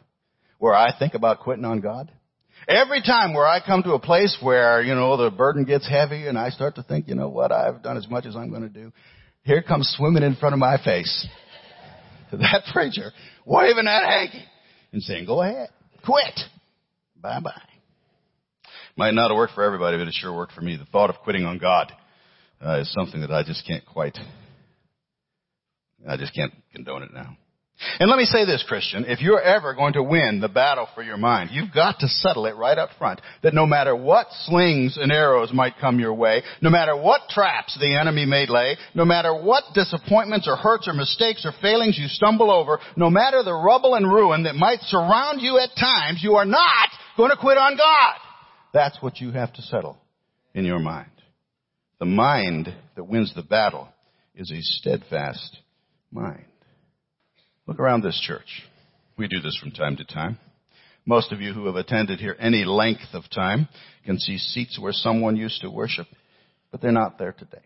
where 0.59 0.75
I 0.75 0.97
think 0.99 1.14
about 1.14 1.40
quitting 1.40 1.66
on 1.66 1.81
God, 1.81 2.11
every 2.69 3.02
time 3.02 3.35
where 3.35 3.47
I 3.47 3.61
come 3.64 3.83
to 3.83 3.92
a 3.92 3.99
place 3.99 4.37
where, 4.40 4.83
you 4.83 4.95
know, 4.95 5.16
the 5.16 5.31
burden 5.31 5.64
gets 5.64 5.88
heavy 5.88 6.26
and 6.26 6.38
I 6.38 6.50
start 6.50 6.76
to 6.76 6.83
think, 6.83 7.09
you 7.09 7.14
know 7.14 7.28
what, 7.28 7.52
I've 7.52 7.83
done 7.83 7.97
as 7.97 8.09
much 8.09 8.26
as 8.26 8.37
I'm 8.37 8.50
going 8.50 8.62
to 8.62 8.69
do, 8.69 8.92
here 9.45 9.62
comes 9.62 9.92
swimming 9.97 10.23
in 10.23 10.37
front 10.37 10.52
of 10.52 10.59
my 10.59 10.83
face 10.83 11.26
that 12.33 12.62
preacher 12.73 13.12
waving 13.45 13.85
that 13.85 14.04
hanky 14.04 14.45
and 14.92 15.02
saying, 15.02 15.26
go 15.26 15.42
ahead, 15.42 15.69
quit, 16.04 16.40
bye 17.21 17.40
bye. 17.40 17.52
Might 18.97 19.14
not 19.14 19.31
have 19.31 19.37
worked 19.37 19.54
for 19.54 19.64
everybody, 19.64 19.97
but 19.97 20.07
it 20.07 20.14
sure 20.14 20.35
worked 20.37 20.52
for 20.52 20.61
me. 20.61 20.76
The 20.76 20.85
thought 20.87 21.09
of 21.09 21.16
quitting 21.16 21.45
on 21.47 21.59
God 21.59 21.92
uh, 22.64 22.81
is 22.81 22.92
something 22.92 23.23
that 23.23 23.31
I 23.31 23.42
just 23.42 23.66
can't 23.66 23.85
quite, 23.87 24.19
I 26.07 26.16
just 26.16 26.35
can't 26.35 26.52
condone 26.75 27.02
it 27.02 27.12
now. 27.12 27.37
And 27.99 28.09
let 28.09 28.17
me 28.17 28.25
say 28.25 28.45
this, 28.45 28.65
Christian, 28.67 29.05
if 29.07 29.21
you're 29.21 29.41
ever 29.41 29.75
going 29.75 29.95
to 29.95 30.03
win 30.03 30.41
the 30.41 30.49
battle 30.49 30.89
for 30.95 31.03
your 31.03 31.17
mind, 31.17 31.51
you've 31.53 31.73
got 31.73 31.99
to 32.01 32.09
settle 32.09 32.47
it 32.47 32.57
right 32.57 32.79
up 32.79 32.91
front 32.99 33.21
that 33.43 33.55
no 33.55 33.67
matter 33.67 33.95
what 33.95 34.27
slings 34.45 34.97
and 35.01 35.11
arrows 35.11 35.53
might 35.53 35.79
come 35.81 35.99
your 35.99 36.15
way, 36.15 36.43
no 36.61 36.71
matter 36.71 36.97
what 36.97 37.29
traps 37.29 37.77
the 37.81 37.97
enemy 37.97 38.25
may 38.25 38.47
lay, 38.47 38.77
no 38.95 39.05
matter 39.05 39.35
what 39.35 39.65
disappointments 39.75 40.49
or 40.49 40.57
hurts 40.57 40.89
or 40.89 40.93
mistakes 40.93 41.45
or 41.45 41.53
failings 41.61 41.99
you 41.99 42.09
stumble 42.09 42.51
over, 42.51 42.79
no 42.97 43.11
matter 43.11 43.43
the 43.43 43.55
rubble 43.55 43.95
and 43.95 44.07
ruin 44.07 44.45
that 44.45 44.55
might 44.55 44.81
surround 44.83 45.41
you 45.41 45.59
at 45.59 45.71
times, 45.79 46.21
you 46.23 46.35
are 46.35 46.47
not 46.47 46.89
going 47.17 47.31
to 47.31 47.37
quit 47.37 47.59
on 47.59 47.77
God. 47.77 48.15
That's 48.73 49.01
what 49.01 49.21
you 49.21 49.33
have 49.33 49.53
to 49.55 49.62
settle 49.62 49.99
in 50.55 50.65
your 50.65 50.79
mind. 50.79 51.11
The 51.99 52.07
mind 52.07 52.75
that 52.97 53.05
wins 53.05 53.35
the 53.35 53.43
battle 53.43 53.89
is 54.35 54.51
a 54.51 54.61
steadfast 54.61 55.59
mind. 56.11 56.45
Look 57.66 57.78
around 57.78 58.02
this 58.02 58.21
church. 58.21 58.62
We 59.16 59.28
do 59.28 59.40
this 59.40 59.57
from 59.61 59.71
time 59.71 59.97
to 59.97 60.04
time. 60.04 60.38
Most 61.04 61.33
of 61.33 61.40
you 61.40 61.52
who 61.52 61.66
have 61.66 61.76
attended 61.76 62.19
here 62.19 62.37
any 62.38 62.64
length 62.64 63.12
of 63.12 63.25
time 63.31 63.69
can 64.04 64.19
see 64.19 64.38
seats 64.38 64.78
where 64.78 64.92
someone 64.92 65.37
used 65.37 65.61
to 65.62 65.71
worship, 65.71 66.07
but 66.71 66.81
they're 66.81 66.92
not 66.92 67.19
there 67.19 67.33
today. 67.33 67.62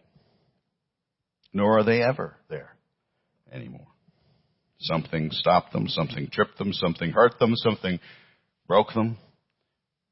Nor 1.52 1.78
are 1.78 1.84
they 1.84 2.02
ever 2.02 2.34
there 2.48 2.74
anymore. 3.52 3.86
Something 4.78 5.30
stopped 5.32 5.72
them, 5.72 5.88
something 5.88 6.28
tripped 6.30 6.58
them, 6.58 6.72
something 6.72 7.10
hurt 7.10 7.38
them, 7.38 7.54
something 7.56 7.98
broke 8.66 8.92
them, 8.92 9.16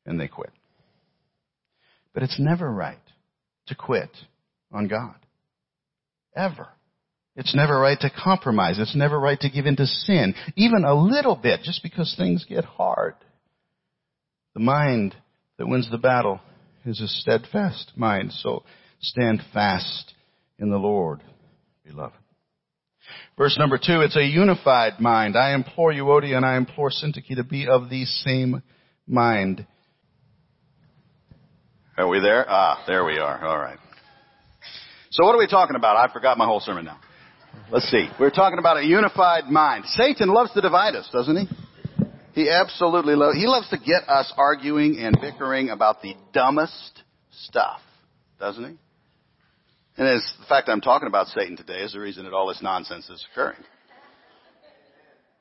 and 0.06 0.18
they 0.18 0.28
quit. 0.28 0.52
But 2.14 2.22
it's 2.22 2.38
never 2.38 2.70
right 2.70 2.98
to 3.66 3.74
quit 3.74 4.10
on 4.72 4.88
God. 4.88 5.16
Ever. 6.34 6.68
It's 7.36 7.54
never 7.54 7.78
right 7.78 7.98
to 8.00 8.10
compromise. 8.10 8.78
It's 8.78 8.94
never 8.94 9.18
right 9.18 9.40
to 9.40 9.50
give 9.50 9.66
in 9.66 9.76
to 9.76 9.86
sin, 9.86 10.34
even 10.56 10.84
a 10.84 10.94
little 10.94 11.34
bit, 11.34 11.62
just 11.62 11.82
because 11.82 12.14
things 12.16 12.44
get 12.48 12.64
hard. 12.64 13.14
The 14.54 14.60
mind 14.60 15.16
that 15.58 15.66
wins 15.66 15.90
the 15.90 15.98
battle 15.98 16.40
is 16.84 17.00
a 17.00 17.08
steadfast 17.08 17.92
mind. 17.96 18.32
So 18.32 18.62
stand 19.00 19.42
fast 19.52 20.14
in 20.58 20.70
the 20.70 20.78
Lord, 20.78 21.22
beloved. 21.84 22.14
Verse 23.36 23.56
number 23.58 23.78
two, 23.78 24.00
it's 24.00 24.16
a 24.16 24.24
unified 24.24 25.00
mind. 25.00 25.36
I 25.36 25.54
implore 25.54 25.92
you, 25.92 26.04
Euodia 26.04 26.36
and 26.36 26.46
I 26.46 26.56
implore 26.56 26.90
Syntyche 26.90 27.36
to 27.36 27.44
be 27.44 27.66
of 27.66 27.90
the 27.90 28.04
same 28.04 28.62
mind. 29.06 29.66
Are 31.96 32.08
we 32.08 32.20
there? 32.20 32.46
Ah, 32.48 32.82
there 32.86 33.04
we 33.04 33.18
are. 33.18 33.44
All 33.44 33.58
right. 33.58 33.78
So 35.10 35.24
what 35.24 35.34
are 35.34 35.38
we 35.38 35.46
talking 35.46 35.76
about? 35.76 35.96
I 35.96 36.12
forgot 36.12 36.38
my 36.38 36.46
whole 36.46 36.60
sermon 36.60 36.84
now. 36.84 36.98
Let's 37.70 37.90
see. 37.90 38.08
We're 38.20 38.30
talking 38.30 38.58
about 38.58 38.76
a 38.76 38.84
unified 38.84 39.46
mind. 39.46 39.84
Satan 39.86 40.28
loves 40.28 40.52
to 40.52 40.60
divide 40.60 40.94
us, 40.94 41.08
doesn't 41.12 41.36
he? 41.36 41.48
He 42.34 42.50
absolutely 42.50 43.14
loves, 43.14 43.36
he 43.36 43.46
loves 43.46 43.68
to 43.70 43.78
get 43.78 44.08
us 44.08 44.32
arguing 44.36 44.98
and 44.98 45.16
bickering 45.20 45.70
about 45.70 46.02
the 46.02 46.14
dumbest 46.32 47.02
stuff, 47.30 47.80
doesn't 48.40 48.64
he? 48.64 48.76
And 49.96 50.08
as 50.08 50.32
the 50.40 50.46
fact 50.46 50.68
I'm 50.68 50.80
talking 50.80 51.06
about 51.06 51.28
Satan 51.28 51.56
today 51.56 51.80
is 51.80 51.92
the 51.92 52.00
reason 52.00 52.24
that 52.24 52.32
all 52.32 52.48
this 52.48 52.60
nonsense 52.62 53.08
is 53.08 53.24
occurring. 53.32 53.62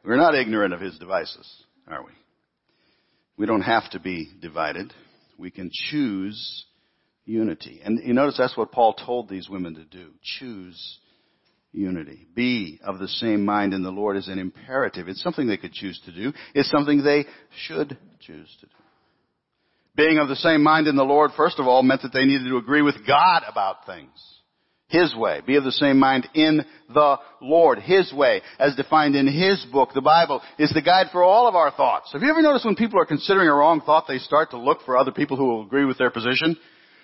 We're 0.06 0.18
not 0.18 0.36
ignorant 0.36 0.74
of 0.74 0.82
his 0.82 0.98
devices, 1.00 1.48
are 1.88 2.04
we? 2.04 2.12
We 3.38 3.48
don't 3.48 3.62
have 3.62 3.90
to 3.92 4.00
be 4.00 4.30
divided. 4.40 4.94
We 5.40 5.50
can 5.50 5.72
choose 5.90 6.66
unity. 7.26 7.82
And 7.84 8.00
you 8.06 8.14
notice 8.14 8.38
that's 8.38 8.58
what 8.58 8.72
Paul 8.72 8.94
told 8.94 9.30
these 9.30 9.50
women 9.50 9.76
to 9.76 9.86
do. 9.86 10.12
Choose 10.40 11.00
unity. 11.74 12.28
Be 12.36 12.80
of 12.84 13.00
the 13.00 13.08
same 13.08 13.44
mind 13.44 13.74
in 13.74 13.84
the 13.84 13.90
Lord 13.90 14.16
is 14.16 14.28
an 14.28 14.40
imperative. 14.40 15.10
It's 15.10 15.22
something 15.22 15.48
they 15.48 15.58
could 15.58 15.74
choose 15.74 16.00
to 16.06 16.12
do. 16.12 16.32
It's 16.54 16.70
something 16.70 17.04
they 17.04 17.26
should 17.66 17.98
choose 18.22 18.56
to 18.62 18.68
do. 18.68 18.72
Being 19.96 20.18
of 20.18 20.28
the 20.28 20.36
same 20.36 20.64
mind 20.64 20.88
in 20.88 20.96
the 20.96 21.04
Lord, 21.04 21.32
first 21.36 21.60
of 21.60 21.68
all, 21.68 21.84
meant 21.84 22.02
that 22.02 22.14
they 22.14 22.26
needed 22.26 22.48
to 22.48 22.58
agree 22.58 22.82
with 22.82 23.06
God 23.06 23.44
about 23.48 23.86
things. 23.86 24.10
His 24.88 25.16
way. 25.16 25.42
Be 25.46 25.56
of 25.56 25.64
the 25.64 25.72
same 25.72 25.98
mind 25.98 26.28
in 26.36 26.64
the 26.94 27.18
Lord. 27.42 27.80
His 27.80 28.14
way, 28.14 28.42
as 28.60 28.76
defined 28.76 29.16
in 29.16 29.28
His 29.28 29.66
book, 29.72 29.90
the 29.94 30.02
Bible, 30.02 30.42
is 30.60 30.72
the 30.72 30.82
guide 30.82 31.08
for 31.12 31.24
all 31.24 31.48
of 31.48 31.56
our 31.56 31.72
thoughts. 31.72 32.12
Have 32.14 32.22
you 32.22 32.30
ever 32.30 32.42
noticed 32.44 32.66
when 32.66 32.76
people 32.76 33.00
are 33.00 33.06
considering 33.06 33.48
a 33.48 33.54
wrong 33.54 33.82
thought, 33.82 34.06
they 34.08 34.20
start 34.20 34.52
to 34.52 34.60
look 34.60 34.80
for 34.86 34.98
other 34.98 35.12
people 35.12 35.36
who 35.38 35.46
will 35.46 35.66
agree 35.66 35.86
with 35.86 35.98
their 35.98 36.12
position? 36.12 36.58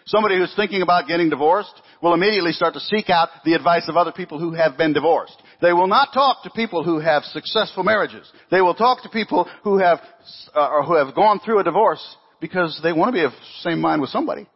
Somebody 0.10 0.38
who's 0.38 0.54
thinking 0.56 0.82
about 0.82 1.08
getting 1.08 1.30
divorced 1.30 1.74
will 2.02 2.16
immediately 2.16 2.52
start 2.52 2.74
to 2.74 2.80
seek 2.80 3.12
out 3.12 3.30
the 3.46 3.54
advice 3.54 3.88
of 3.88 3.96
other 3.96 4.12
people 4.12 4.40
who 4.40 4.54
have 4.54 4.76
been 4.76 4.92
divorced. 4.92 5.40
They 5.62 5.72
will 5.72 5.86
not 5.86 6.14
talk 6.14 6.42
to 6.44 6.50
people 6.50 6.84
who 6.84 7.00
have 7.00 7.24
successful 7.26 7.84
marriages. 7.84 8.28
They 8.50 8.62
will 8.62 8.74
talk 8.74 9.04
to 9.04 9.10
people 9.10 9.48
who 9.64 9.78
have, 9.78 10.00
uh, 10.56 10.68
or 10.68 10.84
who 10.84 10.96
have 10.96 11.14
gone 11.14 11.40
through 11.40 11.60
a 11.60 11.64
divorce 11.64 12.04
because 12.42 12.80
they 12.82 12.92
want 12.92 13.10
to 13.10 13.20
be 13.20 13.24
of 13.24 13.34
same 13.62 13.80
mind 13.80 14.02
with 14.02 14.10
somebody. 14.10 14.48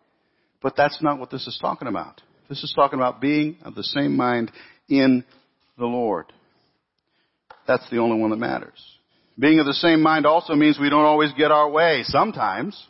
But 0.63 0.75
that's 0.75 1.03
not 1.03 1.19
what 1.19 1.29
this 1.29 1.45
is 1.45 1.59
talking 1.61 1.87
about. 1.87 2.19
This 2.49 2.63
is 2.63 2.73
talking 2.75 2.97
about 2.97 3.21
being 3.21 3.57
of 3.63 3.75
the 3.75 3.83
same 3.83 4.17
mind 4.17 4.51
in 4.89 5.23
the 5.77 5.85
Lord. 5.85 6.25
That's 7.67 7.87
the 7.91 7.97
only 7.97 8.19
one 8.19 8.31
that 8.31 8.37
matters. 8.37 8.81
Being 9.37 9.59
of 9.59 9.67
the 9.67 9.73
same 9.73 10.01
mind 10.01 10.25
also 10.25 10.55
means 10.55 10.79
we 10.79 10.89
don't 10.89 11.05
always 11.05 11.31
get 11.37 11.51
our 11.51 11.69
way. 11.69 12.01
Sometimes, 12.05 12.87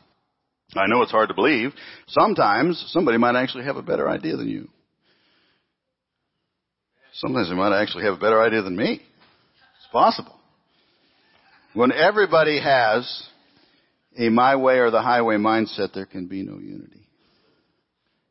I 0.75 0.87
know 0.87 1.01
it's 1.01 1.11
hard 1.11 1.29
to 1.29 1.35
believe, 1.35 1.71
sometimes 2.07 2.83
somebody 2.87 3.17
might 3.17 3.35
actually 3.35 3.65
have 3.65 3.77
a 3.77 3.81
better 3.81 4.09
idea 4.09 4.35
than 4.35 4.49
you. 4.49 4.69
Sometimes 7.13 7.49
they 7.49 7.55
might 7.55 7.79
actually 7.79 8.05
have 8.05 8.15
a 8.15 8.19
better 8.19 8.41
idea 8.41 8.61
than 8.61 8.75
me. 8.75 8.93
It's 8.93 9.91
possible. 9.91 10.39
When 11.73 11.91
everybody 11.91 12.59
has 12.59 13.27
a 14.17 14.29
my 14.29 14.55
way 14.55 14.79
or 14.79 14.91
the 14.91 15.01
highway 15.01 15.35
mindset, 15.35 15.93
there 15.93 16.05
can 16.05 16.27
be 16.27 16.43
no 16.43 16.57
unity. 16.59 17.02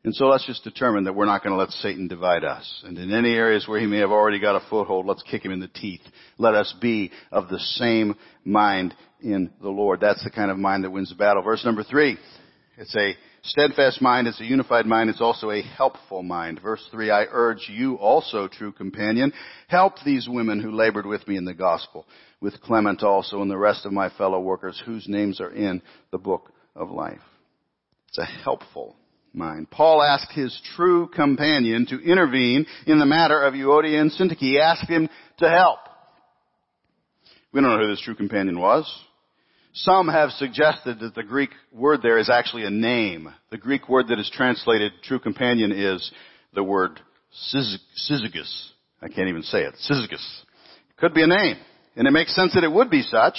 And 0.04 0.14
so 0.14 0.26
let's 0.26 0.46
just 0.46 0.64
determine 0.64 1.04
that 1.04 1.14
we're 1.14 1.26
not 1.26 1.44
going 1.44 1.52
to 1.52 1.58
let 1.58 1.70
Satan 1.70 2.08
divide 2.08 2.42
us. 2.42 2.82
And 2.84 2.98
in 2.98 3.14
any 3.14 3.34
areas 3.34 3.68
where 3.68 3.78
he 3.78 3.86
may 3.86 3.98
have 3.98 4.10
already 4.10 4.40
got 4.40 4.56
a 4.56 4.68
foothold, 4.68 5.06
let's 5.06 5.22
kick 5.22 5.44
him 5.44 5.52
in 5.52 5.60
the 5.60 5.68
teeth. 5.68 6.00
Let 6.38 6.54
us 6.54 6.74
be 6.80 7.12
of 7.30 7.48
the 7.48 7.60
same 7.60 8.16
mind 8.44 8.94
in 9.20 9.52
the 9.60 9.68
Lord. 9.68 10.00
That's 10.00 10.24
the 10.24 10.30
kind 10.30 10.50
of 10.50 10.58
mind 10.58 10.82
that 10.82 10.90
wins 10.90 11.10
the 11.10 11.14
battle. 11.14 11.42
Verse 11.42 11.64
number 11.64 11.84
three. 11.84 12.18
It's 12.78 12.96
a 12.96 13.14
steadfast 13.44 14.02
mind. 14.02 14.26
It's 14.26 14.40
a 14.40 14.44
unified 14.44 14.86
mind. 14.86 15.08
It's 15.08 15.20
also 15.20 15.50
a 15.50 15.62
helpful 15.62 16.24
mind. 16.24 16.60
Verse 16.60 16.84
three. 16.90 17.10
I 17.10 17.26
urge 17.30 17.68
you 17.68 17.94
also, 17.94 18.48
true 18.48 18.72
companion, 18.72 19.32
help 19.68 19.94
these 20.04 20.26
women 20.28 20.60
who 20.60 20.72
labored 20.72 21.06
with 21.06 21.28
me 21.28 21.36
in 21.36 21.44
the 21.44 21.54
gospel, 21.54 22.06
with 22.40 22.60
Clement 22.60 23.04
also 23.04 23.40
and 23.40 23.50
the 23.50 23.56
rest 23.56 23.86
of 23.86 23.92
my 23.92 24.08
fellow 24.10 24.40
workers 24.40 24.82
whose 24.84 25.06
names 25.06 25.40
are 25.40 25.52
in 25.52 25.80
the 26.10 26.18
book 26.18 26.50
of 26.74 26.90
life. 26.90 27.20
It's 28.08 28.18
a 28.18 28.24
helpful 28.24 28.96
mind. 29.32 29.70
Paul 29.70 30.02
asked 30.02 30.32
his 30.32 30.58
true 30.76 31.08
companion 31.08 31.86
to 31.86 31.98
intervene 31.98 32.66
in 32.86 32.98
the 32.98 33.06
matter 33.06 33.42
of 33.42 33.54
Euodia 33.54 34.00
and 34.00 34.10
Syntyche. 34.10 34.38
He 34.38 34.60
asked 34.60 34.88
him 34.88 35.08
to 35.38 35.48
help. 35.48 35.78
We 37.52 37.60
don't 37.60 37.70
know 37.70 37.84
who 37.84 37.90
this 37.90 38.02
true 38.02 38.14
companion 38.14 38.58
was. 38.58 38.90
Some 39.74 40.08
have 40.08 40.30
suggested 40.32 41.00
that 41.00 41.14
the 41.14 41.22
Greek 41.22 41.50
word 41.72 42.00
there 42.02 42.18
is 42.18 42.28
actually 42.28 42.64
a 42.64 42.70
name. 42.70 43.32
The 43.50 43.58
Greek 43.58 43.88
word 43.88 44.08
that 44.08 44.18
is 44.18 44.30
translated 44.34 44.92
true 45.02 45.18
companion 45.18 45.72
is 45.72 46.10
the 46.54 46.62
word 46.62 47.00
syzygus. 47.54 48.70
I 49.00 49.08
can't 49.08 49.28
even 49.28 49.42
say 49.42 49.62
it. 49.62 49.74
Syzygus. 49.90 50.24
Could 50.98 51.14
be 51.14 51.22
a 51.22 51.26
name. 51.26 51.56
And 51.96 52.06
it 52.06 52.12
makes 52.12 52.34
sense 52.34 52.54
that 52.54 52.64
it 52.64 52.72
would 52.72 52.90
be 52.90 53.02
such, 53.02 53.36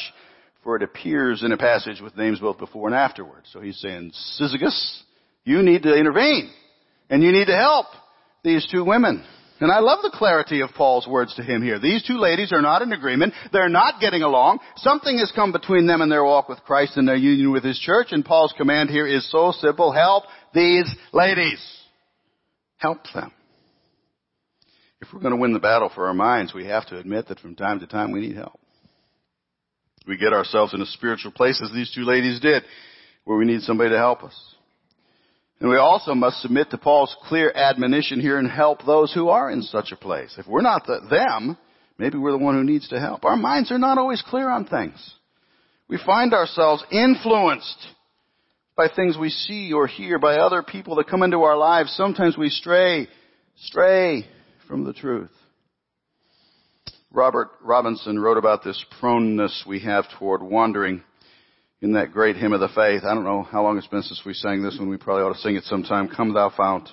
for 0.63 0.75
it 0.75 0.83
appears 0.83 1.43
in 1.43 1.51
a 1.51 1.57
passage 1.57 2.01
with 2.01 2.17
names 2.17 2.39
both 2.39 2.57
before 2.57 2.87
and 2.87 2.95
afterwards. 2.95 3.49
So 3.51 3.61
he's 3.61 3.79
saying 3.79 4.11
Syzygus, 4.39 5.01
you 5.43 5.61
need 5.61 5.83
to 5.83 5.95
intervene. 5.95 6.51
And 7.09 7.21
you 7.21 7.31
need 7.31 7.45
to 7.45 7.55
help 7.55 7.87
these 8.43 8.67
two 8.71 8.83
women. 8.83 9.23
And 9.59 9.71
I 9.71 9.79
love 9.79 9.99
the 10.01 10.11
clarity 10.13 10.61
of 10.61 10.71
Paul's 10.71 11.07
words 11.07 11.35
to 11.35 11.43
him 11.43 11.61
here. 11.61 11.79
These 11.79 12.03
two 12.03 12.17
ladies 12.17 12.51
are 12.51 12.61
not 12.61 12.81
in 12.81 12.91
agreement. 12.91 13.33
They're 13.51 13.69
not 13.69 14.01
getting 14.01 14.21
along. 14.21 14.59
Something 14.77 15.17
has 15.19 15.31
come 15.33 15.51
between 15.51 15.87
them 15.87 16.01
and 16.01 16.11
their 16.11 16.23
walk 16.23 16.49
with 16.49 16.63
Christ 16.63 16.97
and 16.97 17.07
their 17.07 17.15
union 17.15 17.51
with 17.51 17.63
His 17.63 17.79
church. 17.79 18.07
And 18.11 18.25
Paul's 18.25 18.53
command 18.57 18.89
here 18.89 19.07
is 19.07 19.29
so 19.31 19.51
simple. 19.51 19.91
Help 19.91 20.25
these 20.53 20.93
ladies. 21.13 21.63
Help 22.77 22.99
them. 23.13 23.31
If 24.99 25.09
we're 25.13 25.21
going 25.21 25.35
to 25.35 25.39
win 25.39 25.53
the 25.53 25.59
battle 25.59 25.91
for 25.93 26.07
our 26.07 26.13
minds, 26.13 26.53
we 26.53 26.65
have 26.65 26.87
to 26.87 26.97
admit 26.97 27.27
that 27.27 27.39
from 27.39 27.55
time 27.55 27.79
to 27.81 27.87
time 27.87 28.11
we 28.11 28.21
need 28.21 28.35
help. 28.35 28.59
We 30.07 30.17
get 30.17 30.33
ourselves 30.33 30.73
in 30.73 30.81
a 30.81 30.85
spiritual 30.85 31.31
place 31.31 31.61
as 31.63 31.71
these 31.71 31.91
two 31.93 32.03
ladies 32.03 32.39
did, 32.39 32.63
where 33.23 33.37
we 33.37 33.45
need 33.45 33.61
somebody 33.61 33.91
to 33.91 33.97
help 33.97 34.23
us. 34.23 34.35
And 35.63 35.71
we 35.71 35.77
also 35.77 36.13
must 36.13 36.41
submit 36.41 36.71
to 36.71 36.77
Paul's 36.77 37.15
clear 37.23 37.49
admonition 37.49 38.19
here 38.19 38.37
and 38.37 38.51
help 38.51 38.85
those 38.85 39.13
who 39.13 39.29
are 39.29 39.49
in 39.49 39.61
such 39.61 39.93
a 39.93 39.95
place. 39.95 40.35
If 40.37 40.45
we're 40.45 40.59
not 40.59 40.85
the, 40.85 40.99
them, 41.09 41.57
maybe 41.97 42.17
we're 42.17 42.33
the 42.33 42.37
one 42.37 42.55
who 42.55 42.65
needs 42.65 42.89
to 42.89 42.99
help. 42.99 43.23
Our 43.23 43.37
minds 43.37 43.71
are 43.71 43.77
not 43.77 43.97
always 43.97 44.21
clear 44.21 44.49
on 44.49 44.65
things. 44.65 45.15
We 45.87 45.97
find 46.05 46.33
ourselves 46.33 46.83
influenced 46.91 47.77
by 48.75 48.89
things 48.93 49.17
we 49.17 49.29
see 49.29 49.71
or 49.71 49.87
hear, 49.87 50.19
by 50.19 50.35
other 50.35 50.63
people 50.63 50.95
that 50.97 51.07
come 51.07 51.23
into 51.23 51.43
our 51.43 51.55
lives. 51.55 51.95
Sometimes 51.95 52.37
we 52.37 52.49
stray, 52.49 53.07
stray 53.55 54.25
from 54.67 54.83
the 54.83 54.91
truth. 54.91 55.31
Robert 57.09 57.51
Robinson 57.61 58.19
wrote 58.19 58.37
about 58.37 58.65
this 58.65 58.83
proneness 58.99 59.63
we 59.65 59.79
have 59.79 60.03
toward 60.19 60.43
wandering 60.43 61.03
in 61.83 61.91
that 61.93 62.13
great 62.13 62.37
hymn 62.37 62.53
of 62.53 62.61
the 62.61 62.69
faith. 62.69 63.03
I 63.03 63.13
don't 63.13 63.25
know 63.25 63.43
how 63.43 63.61
long 63.61 63.77
it's 63.77 63.87
been 63.87 64.01
since 64.01 64.21
we 64.25 64.33
sang 64.33 64.63
this 64.63 64.79
one. 64.79 64.87
We 64.87 64.95
probably 64.95 65.23
ought 65.23 65.33
to 65.33 65.39
sing 65.39 65.57
it 65.57 65.65
sometime. 65.65 66.07
Come 66.07 66.33
thou 66.33 66.49
fount. 66.49 66.87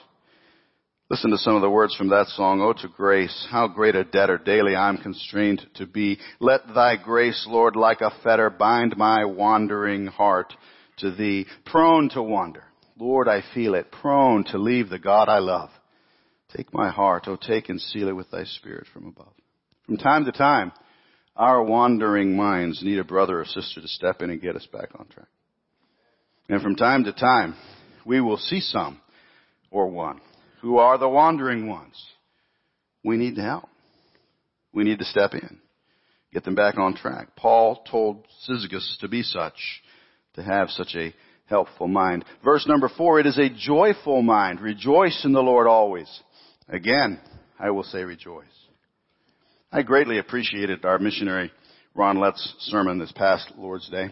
Listen 1.08 1.30
to 1.30 1.38
some 1.38 1.54
of 1.54 1.62
the 1.62 1.70
words 1.70 1.94
from 1.94 2.08
that 2.08 2.26
song. 2.26 2.60
Oh, 2.60 2.72
to 2.72 2.88
grace, 2.88 3.46
how 3.50 3.68
great 3.68 3.94
a 3.94 4.02
debtor 4.02 4.38
daily 4.38 4.74
I'm 4.74 4.98
constrained 4.98 5.64
to 5.76 5.86
be. 5.86 6.18
Let 6.40 6.62
thy 6.74 6.96
grace, 6.96 7.46
Lord, 7.48 7.76
like 7.76 8.00
a 8.00 8.10
fetter 8.24 8.50
bind 8.50 8.96
my 8.96 9.24
wandering 9.24 10.08
heart 10.08 10.52
to 10.98 11.12
thee. 11.12 11.46
Prone 11.66 12.08
to 12.10 12.22
wander. 12.22 12.64
Lord, 12.98 13.28
I 13.28 13.42
feel 13.54 13.76
it. 13.76 13.92
Prone 13.92 14.42
to 14.46 14.58
leave 14.58 14.90
the 14.90 14.98
God 14.98 15.28
I 15.28 15.38
love. 15.38 15.70
Take 16.56 16.74
my 16.74 16.90
heart, 16.90 17.24
oh, 17.28 17.38
take 17.40 17.68
and 17.68 17.80
seal 17.80 18.08
it 18.08 18.16
with 18.16 18.30
thy 18.32 18.42
spirit 18.42 18.88
from 18.92 19.06
above. 19.06 19.32
From 19.86 19.98
time 19.98 20.24
to 20.24 20.32
time, 20.32 20.72
our 21.40 21.62
wandering 21.62 22.36
minds 22.36 22.82
need 22.82 22.98
a 22.98 23.04
brother 23.04 23.40
or 23.40 23.46
sister 23.46 23.80
to 23.80 23.88
step 23.88 24.20
in 24.20 24.28
and 24.28 24.42
get 24.42 24.56
us 24.56 24.68
back 24.70 24.90
on 24.94 25.06
track. 25.06 25.26
And 26.50 26.60
from 26.60 26.76
time 26.76 27.04
to 27.04 27.12
time, 27.12 27.56
we 28.04 28.20
will 28.20 28.36
see 28.36 28.60
some 28.60 29.00
or 29.70 29.88
one 29.88 30.20
who 30.60 30.76
are 30.76 30.98
the 30.98 31.08
wandering 31.08 31.66
ones. 31.66 31.98
We 33.02 33.16
need 33.16 33.36
to 33.36 33.42
help. 33.42 33.70
We 34.74 34.84
need 34.84 34.98
to 34.98 35.04
step 35.06 35.32
in, 35.32 35.58
get 36.30 36.44
them 36.44 36.54
back 36.54 36.76
on 36.76 36.94
track. 36.94 37.28
Paul 37.36 37.82
told 37.90 38.26
Syzygus 38.46 38.98
to 39.00 39.08
be 39.08 39.22
such, 39.22 39.82
to 40.34 40.42
have 40.42 40.68
such 40.68 40.94
a 40.94 41.14
helpful 41.46 41.88
mind. 41.88 42.26
Verse 42.44 42.66
number 42.68 42.90
four, 42.94 43.18
it 43.18 43.26
is 43.26 43.38
a 43.38 43.48
joyful 43.48 44.20
mind. 44.20 44.60
Rejoice 44.60 45.24
in 45.24 45.32
the 45.32 45.40
Lord 45.40 45.66
always. 45.66 46.20
Again, 46.68 47.18
I 47.58 47.70
will 47.70 47.82
say 47.82 48.04
rejoice. 48.04 48.44
I 49.72 49.82
greatly 49.82 50.18
appreciated 50.18 50.84
our 50.84 50.98
missionary 50.98 51.52
Ron 51.94 52.18
Lett's 52.18 52.56
sermon 52.58 52.98
this 52.98 53.12
past 53.12 53.52
Lord's 53.56 53.88
Day. 53.88 54.10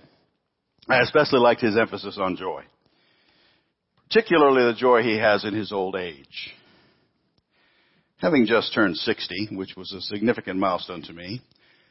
I 0.88 1.00
especially 1.00 1.40
liked 1.40 1.60
his 1.60 1.76
emphasis 1.76 2.16
on 2.20 2.36
joy. 2.36 2.62
Particularly 4.08 4.72
the 4.72 4.78
joy 4.78 5.02
he 5.02 5.18
has 5.18 5.44
in 5.44 5.54
his 5.54 5.72
old 5.72 5.96
age. 5.96 6.54
Having 8.18 8.46
just 8.46 8.72
turned 8.72 8.96
60, 8.96 9.48
which 9.52 9.74
was 9.76 9.92
a 9.92 10.00
significant 10.00 10.60
milestone 10.60 11.02
to 11.02 11.12
me, 11.12 11.40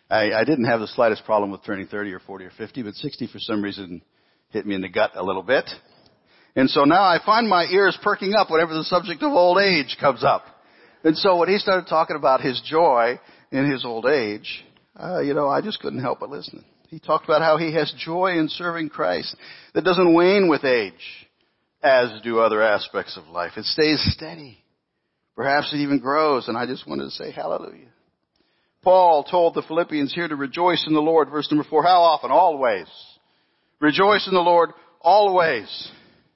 I, 0.09 0.31
I 0.31 0.43
didn't 0.45 0.65
have 0.65 0.79
the 0.79 0.88
slightest 0.88 1.25
problem 1.25 1.51
with 1.51 1.65
turning 1.65 1.88
30 1.88 2.13
or 2.13 2.19
40 2.21 2.45
or 2.45 2.51
50, 2.57 2.83
but 2.83 2.93
60 2.93 3.27
for 3.27 3.39
some 3.39 3.62
reason 3.62 4.01
hit 4.50 4.65
me 4.65 4.75
in 4.75 4.81
the 4.81 4.89
gut 4.89 5.12
a 5.15 5.24
little 5.24 5.43
bit. 5.43 5.69
And 6.55 6.69
so 6.69 6.86
now 6.86 7.03
I 7.03 7.19
find 7.25 7.50
my 7.50 7.65
ears 7.65 7.97
perking 8.01 8.33
up 8.33 8.50
whenever 8.50 8.74
the 8.74 8.86
subject 8.86 9.21
of 9.24 9.33
old 9.33 9.57
age 9.59 9.97
comes 10.00 10.24
up. 10.24 10.45
And 11.03 11.17
so 11.17 11.36
when 11.36 11.50
he 11.50 11.57
started 11.57 11.88
talking 11.88 12.15
about 12.15 12.41
his 12.41 12.62
joy 12.65 13.19
in 13.51 13.72
his 13.72 13.86
old 13.86 14.06
age, 14.06 14.63
uh, 15.00 15.20
you 15.20 15.34
know, 15.34 15.48
I 15.48 15.62
just 15.62 15.80
couldn't 15.80 16.01
help 16.01 16.20
but 16.20 16.30
listen. 16.30 16.66
He 16.89 17.00
talked 17.00 17.25
about 17.25 17.42
how 17.42 17.58
he 17.58 17.74
has 17.74 17.94
joy 17.98 18.38
in 18.38 18.48
serving 18.50 18.89
Christ 18.89 19.36
that 19.74 19.84
doesn't 19.84 20.13
wane 20.13 20.50
with 20.50 20.63
age, 20.63 21.27
as 21.84 22.10
do 22.24 22.39
other 22.39 22.62
aspects 22.62 23.18
of 23.18 23.27
life. 23.27 23.54
It 23.58 23.66
stays 23.66 24.01
steady. 24.13 24.58
Perhaps 25.36 25.74
it 25.74 25.77
even 25.77 26.00
grows, 26.00 26.48
and 26.48 26.58
I 26.58 26.66
just 26.66 26.88
wanted 26.88 27.06
to 27.06 27.12
say 27.12 27.32
hallelujah. 27.32 27.89
Paul 28.84 29.24
told 29.24 29.54
the 29.54 29.63
Philippians 29.63 30.13
here 30.13 30.27
to 30.27 30.36
rejoice 30.36 30.86
in 30.88 30.94
the 30.94 31.01
Lord, 31.01 31.30
verse 31.30 31.51
number 31.51 31.68
four. 31.70 31.84
How 31.84 32.01
often? 32.01 32.32
Always. 32.32 32.88
Rejoice 33.80 34.27
in 34.27 34.34
the 34.34 34.39
Lord 34.39 34.72
always. 35.01 35.92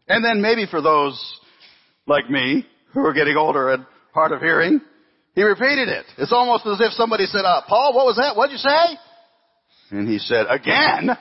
And 0.07 0.23
then 0.23 0.41
maybe 0.41 0.65
for 0.69 0.81
those 0.81 1.39
like 2.07 2.29
me 2.29 2.67
who 2.93 2.99
are 3.05 3.13
getting 3.13 3.37
older 3.37 3.69
and 3.71 3.85
hard 4.13 4.33
of 4.33 4.41
hearing, 4.41 4.81
he 5.33 5.43
repeated 5.43 5.87
it. 5.87 6.05
It's 6.17 6.33
almost 6.33 6.65
as 6.65 6.79
if 6.81 6.93
somebody 6.93 7.25
said, 7.25 7.45
uh, 7.45 7.61
Paul, 7.67 7.93
what 7.95 8.05
was 8.05 8.17
that? 8.17 8.35
What'd 8.35 8.51
you 8.51 8.57
say? 8.57 8.97
And 9.91 10.07
he 10.07 10.19
said, 10.19 10.45
again, 10.49 11.11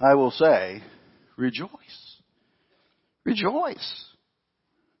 I 0.00 0.14
will 0.14 0.30
say, 0.30 0.82
rejoice. 1.36 1.68
Rejoice. 3.24 4.04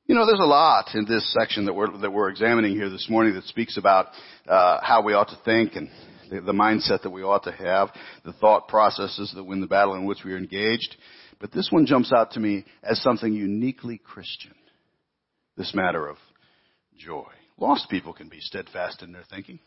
You 0.06 0.14
know, 0.14 0.26
there's 0.26 0.40
a 0.40 0.44
lot 0.44 0.94
in 0.94 1.06
this 1.06 1.34
section 1.38 1.64
that 1.64 1.72
we're, 1.72 1.96
that 1.98 2.12
we're 2.12 2.28
examining 2.28 2.72
here 2.74 2.90
this 2.90 3.08
morning 3.08 3.34
that 3.34 3.44
speaks 3.44 3.78
about 3.78 4.08
uh, 4.46 4.78
how 4.82 5.02
we 5.02 5.14
ought 5.14 5.28
to 5.28 5.38
think 5.44 5.76
and 5.76 5.88
the, 6.30 6.40
the 6.40 6.52
mindset 6.52 7.02
that 7.02 7.10
we 7.10 7.22
ought 7.22 7.44
to 7.44 7.52
have, 7.52 7.88
the 8.24 8.32
thought 8.34 8.68
processes 8.68 9.32
that 9.34 9.44
win 9.44 9.60
the 9.60 9.66
battle 9.66 9.94
in 9.94 10.04
which 10.04 10.18
we 10.24 10.32
are 10.32 10.38
engaged. 10.38 10.96
But 11.40 11.52
this 11.52 11.68
one 11.70 11.86
jumps 11.86 12.12
out 12.12 12.32
to 12.32 12.40
me 12.40 12.64
as 12.82 13.02
something 13.02 13.32
uniquely 13.32 13.98
Christian. 13.98 14.54
This 15.56 15.74
matter 15.74 16.06
of 16.06 16.16
joy. 16.98 17.30
Lost 17.58 17.88
people 17.88 18.12
can 18.12 18.28
be 18.28 18.40
steadfast 18.40 19.02
in 19.02 19.12
their 19.12 19.24
thinking. 19.30 19.58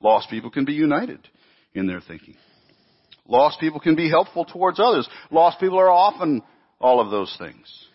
Lost 0.00 0.30
people 0.30 0.50
can 0.50 0.64
be 0.64 0.72
united 0.72 1.20
in 1.74 1.86
their 1.86 2.00
thinking. 2.00 2.36
Lost 3.26 3.60
people 3.60 3.80
can 3.80 3.96
be 3.96 4.08
helpful 4.08 4.44
towards 4.44 4.80
others. 4.80 5.08
Lost 5.30 5.60
people 5.60 5.78
are 5.78 5.90
often 5.90 6.42
all 6.80 7.00
of 7.00 7.10
those 7.10 7.34
things. 7.38 7.86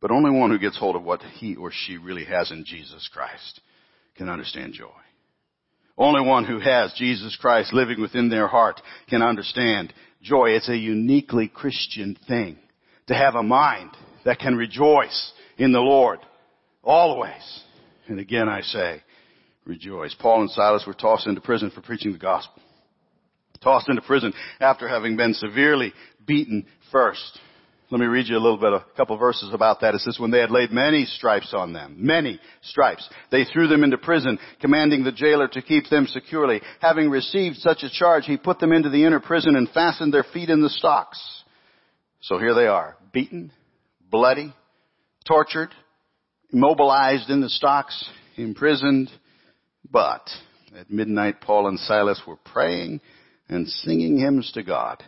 But 0.00 0.10
only 0.10 0.30
one 0.30 0.50
who 0.50 0.58
gets 0.58 0.78
hold 0.78 0.96
of 0.96 1.02
what 1.02 1.22
he 1.22 1.56
or 1.56 1.70
she 1.72 1.98
really 1.98 2.24
has 2.24 2.50
in 2.50 2.64
Jesus 2.64 3.08
Christ 3.12 3.60
can 4.16 4.28
understand 4.28 4.74
joy. 4.74 4.90
Only 5.96 6.26
one 6.26 6.44
who 6.44 6.58
has 6.58 6.92
Jesus 6.96 7.36
Christ 7.40 7.72
living 7.72 8.00
within 8.00 8.28
their 8.28 8.48
heart 8.48 8.80
can 9.08 9.22
understand 9.22 9.92
joy. 10.22 10.50
It's 10.50 10.68
a 10.68 10.76
uniquely 10.76 11.48
Christian 11.48 12.16
thing 12.26 12.58
to 13.06 13.14
have 13.14 13.34
a 13.34 13.42
mind 13.42 13.90
that 14.24 14.38
can 14.38 14.56
rejoice 14.56 15.32
in 15.56 15.72
the 15.72 15.80
Lord 15.80 16.20
always. 16.84 17.62
And 18.06 18.20
again 18.20 18.48
I 18.48 18.60
say, 18.60 19.02
rejoice. 19.64 20.14
Paul 20.18 20.42
and 20.42 20.50
Silas 20.50 20.84
were 20.86 20.94
tossed 20.94 21.26
into 21.26 21.40
prison 21.40 21.70
for 21.70 21.80
preaching 21.80 22.12
the 22.12 22.18
gospel. 22.18 22.62
Tossed 23.62 23.88
into 23.88 24.02
prison 24.02 24.32
after 24.60 24.88
having 24.88 25.16
been 25.16 25.34
severely 25.34 25.92
beaten 26.26 26.66
first. 26.92 27.40
Let 27.90 28.00
me 28.00 28.06
read 28.06 28.28
you 28.28 28.36
a 28.36 28.38
little 28.38 28.58
bit, 28.58 28.72
a 28.72 28.84
couple 28.96 29.16
verses 29.18 29.50
about 29.52 29.80
that. 29.82 29.94
It 29.94 30.00
says, 30.00 30.18
when 30.18 30.30
they 30.30 30.40
had 30.40 30.50
laid 30.50 30.72
many 30.72 31.04
stripes 31.04 31.52
on 31.54 31.72
them, 31.72 31.96
many 31.98 32.40
stripes, 32.62 33.08
they 33.30 33.44
threw 33.44 33.68
them 33.68 33.84
into 33.84 33.98
prison, 33.98 34.38
commanding 34.60 35.04
the 35.04 35.12
jailer 35.12 35.48
to 35.48 35.62
keep 35.62 35.88
them 35.90 36.06
securely. 36.06 36.60
Having 36.80 37.10
received 37.10 37.56
such 37.56 37.82
a 37.82 37.90
charge, 37.90 38.24
he 38.24 38.36
put 38.36 38.58
them 38.58 38.72
into 38.72 38.88
the 38.88 39.04
inner 39.04 39.20
prison 39.20 39.54
and 39.54 39.68
fastened 39.68 40.12
their 40.12 40.24
feet 40.24 40.48
in 40.48 40.62
the 40.62 40.70
stocks. 40.70 41.20
So 42.20 42.38
here 42.38 42.54
they 42.54 42.66
are, 42.66 42.96
beaten, 43.12 43.52
bloody, 44.10 44.54
tortured, 45.26 45.70
immobilized 46.54 47.28
in 47.28 47.40
the 47.40 47.50
stocks, 47.50 48.08
imprisoned. 48.36 49.10
But 49.90 50.26
at 50.78 50.90
midnight, 50.90 51.40
Paul 51.40 51.68
and 51.68 51.78
Silas 51.78 52.22
were 52.26 52.36
praying 52.36 53.00
and 53.48 53.68
singing 53.68 54.18
hymns 54.18 54.50
to 54.52 54.62
God, 54.62 55.02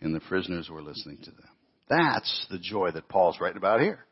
and 0.00 0.14
the 0.14 0.20
prisoners 0.20 0.68
were 0.68 0.82
listening 0.82 1.18
to 1.22 1.30
them. 1.30 1.48
That's 1.88 2.46
the 2.50 2.58
joy 2.58 2.90
that 2.92 3.08
Paul's 3.08 3.40
writing 3.40 3.56
about 3.56 3.80
here. 3.80 4.04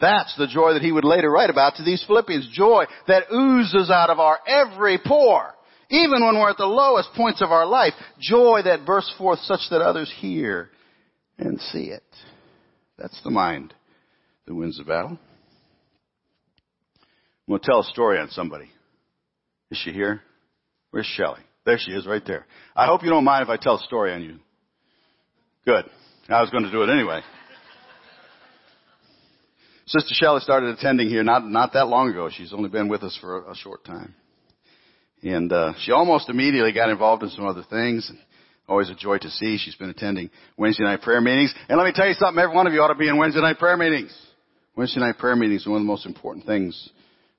That's 0.00 0.36
the 0.36 0.46
joy 0.46 0.74
that 0.74 0.82
he 0.82 0.92
would 0.92 1.04
later 1.04 1.30
write 1.30 1.50
about 1.50 1.76
to 1.76 1.84
these 1.84 2.04
Philippians. 2.06 2.50
Joy 2.52 2.84
that 3.08 3.32
oozes 3.32 3.90
out 3.90 4.10
of 4.10 4.18
our 4.18 4.38
every 4.46 4.98
pore. 5.04 5.54
Even 5.88 6.24
when 6.24 6.34
we're 6.34 6.50
at 6.50 6.56
the 6.56 6.66
lowest 6.66 7.10
points 7.14 7.40
of 7.40 7.50
our 7.52 7.66
life. 7.66 7.92
Joy 8.18 8.62
that 8.64 8.84
bursts 8.84 9.14
forth 9.16 9.38
such 9.40 9.60
that 9.70 9.80
others 9.80 10.12
hear 10.18 10.70
and 11.38 11.60
see 11.60 11.84
it. 11.84 12.04
That's 12.98 13.20
the 13.22 13.30
mind 13.30 13.72
that 14.46 14.54
wins 14.54 14.78
the 14.78 14.84
battle. 14.84 15.18
Going 17.48 17.60
to 17.60 17.66
tell 17.66 17.80
a 17.80 17.84
story 17.84 18.18
on 18.18 18.30
somebody. 18.30 18.70
Is 19.70 19.78
she 19.78 19.90
here? 19.90 20.22
Where's 20.90 21.06
Shelley? 21.06 21.40
There 21.66 21.78
she 21.78 21.92
is, 21.92 22.06
right 22.06 22.22
there. 22.26 22.46
I 22.74 22.86
hope 22.86 23.02
you 23.02 23.10
don't 23.10 23.24
mind 23.24 23.42
if 23.42 23.48
I 23.48 23.56
tell 23.56 23.76
a 23.76 23.82
story 23.82 24.12
on 24.12 24.22
you. 24.22 24.36
Good. 25.64 25.84
I 26.28 26.40
was 26.40 26.50
going 26.50 26.64
to 26.64 26.70
do 26.70 26.82
it 26.82 26.90
anyway. 26.90 27.20
Sister 29.86 30.14
Shelley 30.14 30.40
started 30.40 30.70
attending 30.70 31.08
here 31.08 31.22
not 31.22 31.46
not 31.46 31.74
that 31.74 31.88
long 31.88 32.08
ago. 32.08 32.30
She's 32.34 32.54
only 32.54 32.70
been 32.70 32.88
with 32.88 33.02
us 33.02 33.16
for 33.20 33.44
a, 33.44 33.52
a 33.52 33.54
short 33.54 33.84
time, 33.84 34.14
and 35.22 35.52
uh, 35.52 35.74
she 35.80 35.92
almost 35.92 36.30
immediately 36.30 36.72
got 36.72 36.88
involved 36.88 37.22
in 37.22 37.28
some 37.28 37.46
other 37.46 37.64
things. 37.68 38.10
Always 38.66 38.88
a 38.88 38.94
joy 38.94 39.18
to 39.18 39.28
see. 39.28 39.58
She's 39.58 39.74
been 39.74 39.90
attending 39.90 40.30
Wednesday 40.56 40.84
night 40.84 41.02
prayer 41.02 41.20
meetings, 41.20 41.54
and 41.68 41.76
let 41.76 41.84
me 41.84 41.92
tell 41.94 42.08
you 42.08 42.14
something. 42.14 42.42
Every 42.42 42.56
one 42.56 42.66
of 42.66 42.72
you 42.72 42.80
ought 42.80 42.94
to 42.94 42.98
be 42.98 43.08
in 43.08 43.18
Wednesday 43.18 43.42
night 43.42 43.58
prayer 43.58 43.76
meetings. 43.76 44.16
Wednesday 44.74 45.00
night 45.00 45.18
prayer 45.18 45.36
meetings 45.36 45.66
are 45.66 45.70
one 45.70 45.82
of 45.82 45.84
the 45.84 45.92
most 45.92 46.06
important 46.06 46.46
things 46.46 46.88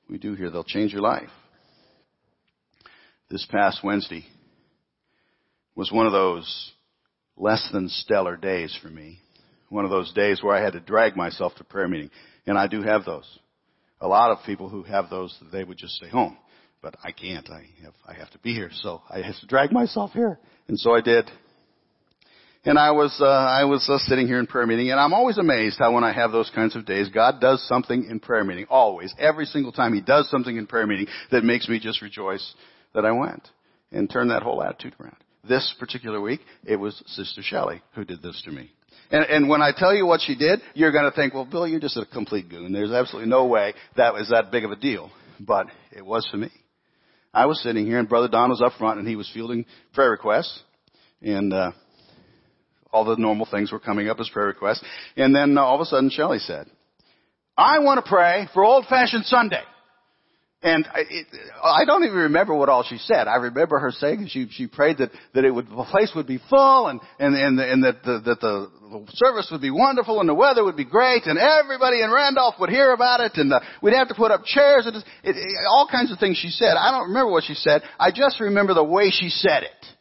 we 0.10 0.18
do 0.18 0.36
here. 0.36 0.50
They'll 0.50 0.64
change 0.64 0.94
your 0.94 1.02
life. 1.02 1.30
This 3.30 3.46
past 3.50 3.84
Wednesday 3.84 4.26
was 5.76 5.92
one 5.92 6.06
of 6.06 6.12
those 6.12 6.72
less 7.38 7.68
than 7.74 7.90
stellar 7.90 8.38
days 8.38 8.78
for 8.82 8.90
me. 8.90 9.20
One 9.70 9.84
of 9.84 9.92
those 9.92 10.14
days 10.14 10.42
where 10.42 10.56
I 10.56 10.64
had 10.64 10.74
to 10.74 10.80
drag 10.80 11.16
myself 11.16 11.56
to 11.56 11.64
prayer 11.64 11.88
meeting. 11.88 12.12
And 12.46 12.58
I 12.58 12.68
do 12.68 12.82
have 12.84 13.04
those. 13.04 13.28
A 14.00 14.08
lot 14.08 14.32
of 14.32 14.46
people 14.46 14.70
who 14.70 14.84
have 14.84 15.10
those, 15.10 15.38
they 15.52 15.64
would 15.64 15.78
just 15.78 15.96
stay 15.96 16.08
home. 16.08 16.38
But 16.82 16.96
I 17.04 17.12
can't. 17.12 17.50
I 17.50 17.66
have, 17.84 17.94
I 18.08 18.14
have 18.14 18.30
to 18.32 18.40
be 18.40 18.54
here. 18.54 18.70
So 18.72 19.02
I 19.10 19.22
have 19.22 19.40
to 19.40 19.48
drag 19.48 19.72
myself 19.72 20.12
here. 20.12 20.40
And 20.68 20.80
so 20.80 20.96
I 20.96 21.02
did. 21.02 21.30
And 22.66 22.80
I 22.80 22.92
was, 22.92 23.16
uh, 23.22 23.26
I 23.26 23.66
was 23.66 23.88
uh, 23.88 24.00
sitting 24.00 24.26
here 24.26 24.40
in 24.40 24.48
prayer 24.48 24.66
meeting, 24.66 24.90
and 24.90 25.00
I'm 25.00 25.14
always 25.14 25.38
amazed 25.38 25.78
how 25.78 25.94
when 25.94 26.04
I 26.04 26.12
have 26.12 26.32
those 26.32 26.50
kinds 26.54 26.76
of 26.76 26.84
days, 26.84 27.10
God 27.10 27.40
does 27.40 27.66
something 27.68 28.08
in 28.10 28.20
prayer 28.20 28.44
meeting. 28.44 28.66
Always. 28.72 29.14
Every 29.20 29.46
single 29.46 29.72
time 29.72 29.94
He 29.94 30.02
does 30.02 30.30
something 30.32 30.58
in 30.58 30.66
prayer 30.66 30.88
meeting 30.88 31.06
that 31.32 31.44
makes 31.44 31.70
me 31.70 31.80
just 31.80 32.02
rejoice 32.02 32.56
that 32.96 33.06
I 33.06 33.12
went. 33.12 33.48
And 33.92 34.10
turn 34.10 34.30
that 34.30 34.42
whole 34.42 34.64
attitude 34.64 34.96
around. 35.00 35.16
This 35.48 35.74
particular 35.80 36.20
week, 36.20 36.42
it 36.66 36.76
was 36.76 37.02
Sister 37.06 37.42
Shelley 37.44 37.82
who 37.94 38.04
did 38.04 38.24
this 38.24 38.42
to 38.46 38.52
me. 38.52 38.72
And, 39.12 39.24
and 39.26 39.48
when 39.48 39.62
I 39.62 39.72
tell 39.78 39.94
you 39.94 40.08
what 40.08 40.22
she 40.22 40.36
did, 40.36 40.60
you're 40.74 40.92
going 40.92 41.06
to 41.06 41.16
think, 41.16 41.36
well, 41.36 41.46
Bill, 41.46 41.68
you're 41.68 41.80
just 41.80 41.96
a 41.96 42.06
complete 42.06 42.50
goon. 42.50 42.74
There's 42.74 42.92
absolutely 42.92 43.30
no 43.30 43.46
way 43.46 43.76
that 43.96 44.14
was 44.14 44.30
that 44.32 44.52
big 44.52 44.66
of 44.66 44.72
a 44.72 44.76
deal. 44.76 45.12
But 45.40 45.68
it 45.92 46.04
was 46.04 46.28
for 46.32 46.38
me. 46.38 46.52
I 47.32 47.46
was 47.46 47.62
sitting 47.62 47.86
here, 47.86 48.00
and 48.00 48.10
Brother 48.10 48.28
Don 48.28 48.50
was 48.50 48.62
up 48.62 48.74
front, 48.80 48.98
and 48.98 49.08
he 49.08 49.16
was 49.16 49.30
fielding 49.34 49.66
prayer 49.94 50.10
requests. 50.10 50.60
And 51.22 51.54
uh, 51.54 51.72
all 52.96 53.04
the 53.04 53.18
normal 53.18 53.46
things 53.46 53.74
were 53.74 53.80
coming 53.80 54.08
up 54.08 54.20
as 54.22 54.30
prayer 54.30 54.48
requests. 54.48 54.84
And 55.18 55.36
then 55.36 55.58
uh, 55.58 55.62
all 55.62 55.76
of 55.76 55.82
a 55.82 55.86
sudden, 55.86 56.10
Shelley 56.10 56.40
said, 56.40 56.68
I 57.58 57.80
want 57.80 58.04
to 58.04 58.10
pray 58.10 58.48
for 58.54 58.64
Old 58.64 58.86
Fashioned 58.88 59.26
Sunday. 59.26 59.62
And 60.64 60.88
I, 60.88 61.02
it, 61.08 61.28
I 61.64 61.86
don't 61.86 62.06
even 62.06 62.16
remember 62.16 62.56
what 62.56 62.70
all 62.70 62.84
she 62.84 62.98
said. 62.98 63.28
I 63.28 63.36
remember 63.36 63.78
her 63.78 63.92
saying 63.92 64.30
she 64.32 64.48
she 64.50 64.66
prayed 64.66 64.98
that 64.98 65.12
that 65.36 65.46
it 65.46 65.52
would 65.52 65.68
the 65.68 65.86
place 65.92 66.12
would 66.16 66.26
be 66.26 66.40
full 66.50 66.88
and 66.88 67.00
and 67.20 67.36
and, 67.36 67.60
and 67.60 67.84
that 67.84 68.02
the, 68.04 68.20
that 68.26 68.40
the, 68.40 68.72
the 68.82 69.06
service 69.14 69.50
would 69.52 69.62
be 69.62 69.70
wonderful 69.70 70.22
and 70.22 70.28
the 70.28 70.34
weather 70.34 70.64
would 70.64 70.78
be 70.78 70.86
great 70.86 71.28
and 71.28 71.38
everybody 71.38 72.02
in 72.02 72.10
Randolph 72.10 72.56
would 72.60 72.72
hear 72.72 72.94
about 72.94 73.20
it 73.20 73.34
and 73.36 73.54
uh, 73.54 73.60
we'd 73.84 73.94
have 73.94 74.08
to 74.08 74.16
put 74.16 74.32
up 74.32 74.44
chairs 74.44 74.88
and 74.88 74.96
it, 74.96 75.04
it, 75.24 75.38
all 75.70 75.88
kinds 75.92 76.12
of 76.12 76.18
things 76.18 76.38
she 76.38 76.50
said. 76.50 76.74
I 76.80 76.90
don't 76.90 77.10
remember 77.10 77.32
what 77.32 77.44
she 77.44 77.54
said. 77.54 77.84
I 78.00 78.10
just 78.10 78.40
remember 78.40 78.74
the 78.74 78.84
way 78.84 79.12
she 79.12 79.30
said 79.30 79.64
it. 79.64 79.95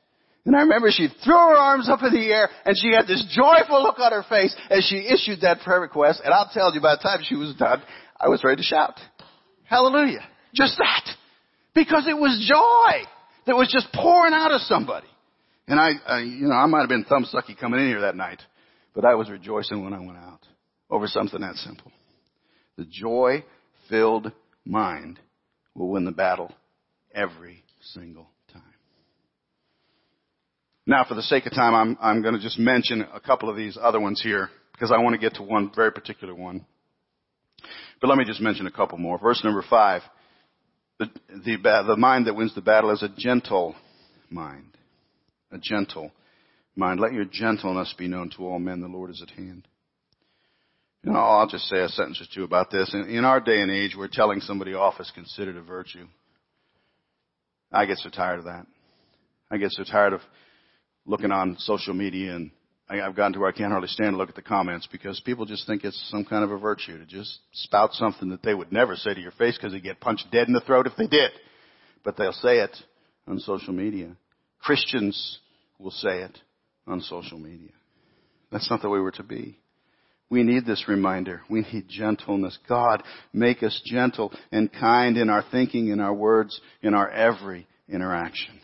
And 0.47 0.55
I 0.55 0.61
remember 0.61 0.91
she 0.91 1.09
threw 1.25 1.35
her 1.35 1.57
arms 1.57 1.89
up 1.89 2.03
in 2.03 2.13
the 2.13 2.27
air 2.27 2.51
and 2.67 2.77
she 2.77 2.93
had 2.93 3.07
this 3.07 3.25
joyful 3.31 3.83
look 3.83 3.99
on 3.99 4.13
her 4.13 4.25
face 4.29 4.55
as 4.69 4.85
she 4.85 4.97
issued 4.97 5.41
that 5.41 5.61
prayer 5.61 5.81
request. 5.81 6.21
And 6.23 6.35
I'll 6.35 6.51
tell 6.53 6.75
you, 6.75 6.81
by 6.81 6.97
the 6.97 7.03
time 7.03 7.21
she 7.23 7.35
was 7.35 7.55
done, 7.57 7.83
I 8.21 8.29
was 8.29 8.45
ready 8.45 8.57
to 8.61 8.63
shout. 8.63 9.01
Hallelujah. 9.65 10.27
Just 10.55 10.77
that. 10.79 11.09
Because 11.75 12.07
it 12.07 12.17
was 12.17 12.45
joy 12.47 13.09
that 13.47 13.57
was 13.57 13.73
just 13.73 13.93
pouring 13.95 14.35
out 14.35 14.53
of 14.53 14.61
somebody. 14.63 15.07
And 15.67 15.81
I, 15.81 15.93
I 16.07 16.21
you 16.21 16.49
know, 16.49 16.55
I 16.55 16.67
might 16.67 16.81
have 16.81 16.89
been 16.89 17.05
thumbsucky 17.05 17.59
coming 17.59 17.81
in 17.81 17.89
here 17.89 18.03
that 18.03 18.17
night, 18.17 18.43
but 18.95 19.07
I 19.07 19.15
was 19.15 19.31
rejoicing 19.31 19.83
when 19.83 19.95
I 19.95 19.99
went 19.99 20.19
out 20.19 20.41
over 20.91 21.07
something 21.07 21.41
that 21.41 21.57
simple. 21.57 21.91
The 22.77 22.85
joy 22.85 23.45
filled 23.89 24.31
mind 24.65 25.19
will 25.75 25.89
win 25.89 26.05
the 26.05 26.13
battle 26.13 26.53
every 27.15 27.65
single. 27.93 28.29
Now, 30.87 31.05
for 31.05 31.15
the 31.15 31.23
sake 31.23 31.47
of 31.47 31.53
time, 31.53 31.75
I'm, 31.75 31.99
I'm 32.01 32.23
going 32.23 32.35
to 32.35 32.41
just 32.41 32.59
mention 32.59 33.07
a 33.13 33.21
couple 33.21 33.49
of 33.49 33.57
these 33.57 33.79
other 33.81 34.01
ones 34.01 34.21
here 34.23 34.51
because 34.73 34.93
I 34.93 34.99
want 34.99 35.15
to 35.15 35.21
get 35.21 35.35
to 35.37 35.43
one 35.43 35.71
very 35.75 35.91
particular 35.91 36.35
one. 36.35 36.67
But 38.01 38.09
let 38.09 38.19
me 38.19 38.25
just 38.25 38.41
mention 38.41 38.67
a 38.67 38.71
couple 38.71 38.99
more. 38.99 39.19
Verse 39.19 39.43
number 39.43 39.65
five. 39.69 40.03
The, 40.99 41.07
the, 41.29 41.85
the 41.87 41.97
mind 41.97 42.27
that 42.27 42.37
wins 42.37 42.55
the 42.55 42.61
battle 42.61 42.91
is 42.91 43.03
a 43.03 43.09
gentle 43.17 43.75
mind. 44.29 44.77
A 45.51 45.59
gentle 45.59 46.13
mind. 46.77 47.01
Let 47.01 47.15
your 47.15 47.25
gentleness 47.25 47.95
be 47.97 48.07
known 48.07 48.31
to 48.37 48.45
all 48.47 48.59
men. 48.59 48.81
The 48.81 48.87
Lord 48.87 49.11
is 49.11 49.23
at 49.23 49.31
hand. 49.31 49.67
You 51.03 51.13
know, 51.13 51.19
I'll 51.19 51.47
just 51.47 51.65
say 51.65 51.79
a 51.81 51.89
sentence 51.89 52.21
or 52.21 52.27
two 52.35 52.45
about 52.45 52.71
this. 52.71 52.93
In, 52.95 53.09
in 53.09 53.25
our 53.25 53.41
day 53.41 53.61
and 53.61 53.71
age, 53.71 53.97
where 53.97 54.09
telling 54.11 54.41
somebody 54.41 54.75
off 54.75 55.01
is 55.01 55.11
considered 55.15 55.57
a 55.57 55.63
virtue. 55.63 56.07
I 57.73 57.87
get 57.87 57.99
so 57.99 58.11
tired 58.11 58.41
of 58.41 58.45
that. 58.45 58.67
I 59.51 59.57
get 59.57 59.73
so 59.73 59.85
tired 59.85 60.13
of 60.13 60.21
looking 61.07 61.31
on 61.31 61.57
social 61.59 61.95
media 61.95 62.35
and 62.35 62.51
I, 62.89 63.01
I've 63.01 63.17
gotten 63.17 63.33
to 63.35 63.41
where 63.41 63.49
I 63.49 63.53
can't 63.53 63.71
hardly 63.71 63.89
stand 63.89 64.13
to 64.13 64.17
look 64.17 64.29
at 64.29 64.35
the 64.35 64.43
comments 64.43 64.89
because 64.91 65.21
people 65.21 65.47
just 65.47 65.67
think 65.67 65.85
it's 65.85 66.11
some 66.11 66.25
kind 66.25 66.45
of 66.45 66.51
a 66.51 66.59
virtue 66.59 66.99
to 66.99 67.07
just 67.07 67.39
spout 67.53 67.93
something 67.95 68.29
that 68.31 68.43
they 68.43 68.55
would 68.55 68.73
never 68.73 68.97
say 68.97 69.15
to 69.15 69.21
your 69.21 69.33
face 69.33 69.57
because 69.57 69.73
they 69.73 69.81
get 69.81 70.01
punched 70.01 70.27
dead 70.31 70.49
in 70.49 70.55
the 70.55 70.61
throat 70.61 70.87
if 70.87 70.97
they 70.97 71.07
did. 71.07 71.31
But 72.05 72.17
they'll 72.17 72.33
say 72.33 72.59
it 72.59 72.77
on 73.27 73.39
social 73.39 73.73
media. 73.73 74.17
Christians 74.61 75.39
will 75.79 75.91
say 75.91 76.21
it 76.21 76.39
on 76.87 77.01
social 77.01 77.39
media. 77.39 77.71
That's 78.53 78.71
not 78.71 78.83
the 78.83 78.91
way 78.91 79.01
we're 79.01 79.11
to 79.13 79.23
be. 79.23 79.59
We 80.31 80.43
need 80.43 80.67
this 80.67 80.85
reminder. 80.89 81.43
We 81.49 81.61
need 81.73 81.89
gentleness. 81.89 82.59
God, 82.69 83.03
make 83.33 83.63
us 83.63 83.81
gentle 83.85 84.33
and 84.53 84.73
kind 84.73 85.17
in 85.17 85.31
our 85.31 85.45
thinking, 85.51 85.89
in 85.89 86.01
our 86.01 86.15
words, 86.15 86.61
in 86.83 86.95
our 86.95 87.11
every 87.11 87.67
interaction. 87.89 88.61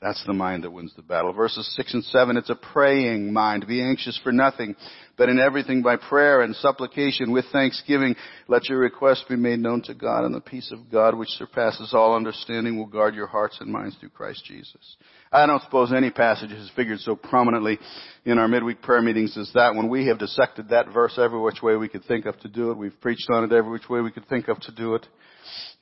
That's 0.00 0.24
the 0.24 0.32
mind 0.32 0.64
that 0.64 0.70
wins 0.70 0.94
the 0.96 1.02
battle. 1.02 1.34
Verses 1.34 1.70
6 1.76 1.92
and 1.92 2.04
7, 2.04 2.38
it's 2.38 2.48
a 2.48 2.54
praying 2.54 3.34
mind. 3.34 3.66
Be 3.66 3.82
anxious 3.82 4.18
for 4.24 4.32
nothing, 4.32 4.74
but 5.18 5.28
in 5.28 5.38
everything 5.38 5.82
by 5.82 5.96
prayer 5.96 6.40
and 6.40 6.56
supplication 6.56 7.32
with 7.32 7.44
thanksgiving, 7.52 8.16
let 8.48 8.70
your 8.70 8.78
requests 8.78 9.26
be 9.28 9.36
made 9.36 9.58
known 9.58 9.82
to 9.82 9.94
God, 9.94 10.24
and 10.24 10.34
the 10.34 10.40
peace 10.40 10.72
of 10.72 10.90
God, 10.90 11.14
which 11.14 11.28
surpasses 11.28 11.92
all 11.92 12.16
understanding, 12.16 12.78
will 12.78 12.86
guard 12.86 13.14
your 13.14 13.26
hearts 13.26 13.58
and 13.60 13.70
minds 13.70 13.94
through 14.00 14.08
Christ 14.08 14.42
Jesus. 14.46 14.96
I 15.30 15.44
don't 15.44 15.62
suppose 15.62 15.92
any 15.92 16.10
passage 16.10 16.50
has 16.50 16.70
figured 16.74 17.00
so 17.00 17.14
prominently 17.14 17.78
in 18.24 18.38
our 18.38 18.48
midweek 18.48 18.80
prayer 18.80 19.02
meetings 19.02 19.36
as 19.36 19.50
that 19.52 19.74
one. 19.74 19.90
We 19.90 20.06
have 20.06 20.18
dissected 20.18 20.70
that 20.70 20.94
verse 20.94 21.18
every 21.18 21.38
which 21.38 21.60
way 21.60 21.76
we 21.76 21.90
could 21.90 22.06
think 22.06 22.24
of 22.24 22.40
to 22.40 22.48
do 22.48 22.70
it. 22.70 22.78
We've 22.78 22.98
preached 23.02 23.28
on 23.30 23.44
it 23.44 23.52
every 23.52 23.70
which 23.70 23.90
way 23.90 24.00
we 24.00 24.12
could 24.12 24.28
think 24.30 24.48
of 24.48 24.58
to 24.60 24.72
do 24.72 24.94
it. 24.94 25.06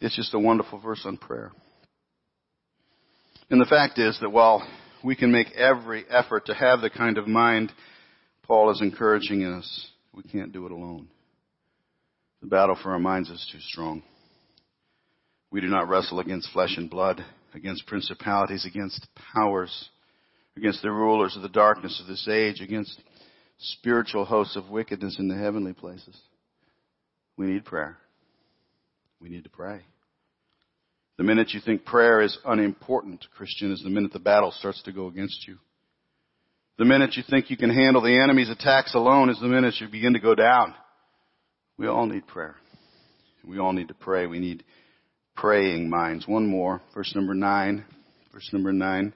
It's 0.00 0.16
just 0.16 0.35
a 0.35 0.40
wonderful 0.40 0.81
verse 0.81 1.02
on 1.04 1.18
prayer. 1.18 1.52
And 3.50 3.61
the 3.61 3.66
fact 3.66 3.98
is 3.98 4.18
that 4.20 4.30
while 4.30 4.66
we 5.02 5.16
can 5.16 5.32
make 5.32 5.52
every 5.52 6.04
effort 6.11 6.46
to 6.46 6.54
have 6.54 6.80
the 6.80 6.90
kind 6.90 7.18
of 7.18 7.26
mind 7.26 7.72
Paul 8.42 8.70
is 8.70 8.80
encouraging 8.80 9.44
us, 9.44 9.90
we 10.14 10.22
can't 10.22 10.52
do 10.52 10.66
it 10.66 10.72
alone. 10.72 11.08
The 12.40 12.48
battle 12.48 12.78
for 12.82 12.92
our 12.92 12.98
minds 12.98 13.30
is 13.30 13.46
too 13.52 13.61
strong. 13.61 14.02
We 15.50 15.61
do 15.61 15.66
not 15.66 15.88
wrestle 15.88 16.20
against 16.20 16.50
flesh 16.52 16.74
and 16.76 16.90
blood, 16.90 17.24
against 17.54 17.87
principalities, 17.87 18.66
against 18.66 19.06
powers, 19.34 19.88
against 20.56 20.82
the 20.82 20.90
rulers 20.90 21.37
of 21.37 21.42
the 21.42 21.48
darkness 21.48 22.00
of 22.00 22.06
this 22.06 22.28
age, 22.28 22.61
against 22.61 23.00
spiritual 23.58 24.24
hosts 24.24 24.56
of 24.56 24.68
wickedness 24.68 25.16
in 25.18 25.28
the 25.28 25.37
heavenly 25.37 25.72
places. 25.72 26.16
We 27.37 27.46
need 27.46 27.64
prayer. 27.64 27.98
We 29.20 29.28
need 29.28 29.44
to 29.44 29.50
pray. 29.50 29.80
The 31.18 31.24
minute 31.24 31.50
you 31.50 31.61
think 31.61 31.85
prayer 31.85 32.22
is 32.22 32.38
unimportant, 32.44 33.26
Christian, 33.37 33.72
is 33.72 33.83
the 33.83 33.90
minute 33.90 34.12
the 34.12 34.20
battle 34.20 34.52
starts 34.52 34.81
to 34.85 34.92
go 34.92 35.09
against 35.09 35.46
you. 35.48 35.59
The 36.78 36.85
minute 36.85 37.16
you 37.16 37.24
think 37.28 37.50
you 37.50 37.57
can 37.57 37.70
handle 37.70 38.00
the 38.00 38.22
enemy's 38.22 38.50
attacks 38.50 38.94
alone 38.94 39.28
is 39.28 39.40
the 39.40 39.48
minute 39.48 39.74
you 39.81 39.88
begin 39.88 40.12
to 40.12 40.20
go 40.20 40.37
down. 40.37 40.74
We 41.76 41.88
all 41.88 42.07
need 42.07 42.28
prayer. 42.28 42.54
We 43.44 43.59
all 43.59 43.72
need 43.72 43.88
to 43.88 43.94
pray. 43.94 44.26
We 44.26 44.38
need 44.38 44.62
praying 45.35 45.90
minds. 45.90 46.28
One 46.28 46.46
more. 46.46 46.81
Verse 46.94 47.12
number 47.16 47.35
nine. 47.35 47.85
Verse 48.33 48.48
number 48.52 48.72
nine. 48.72 49.12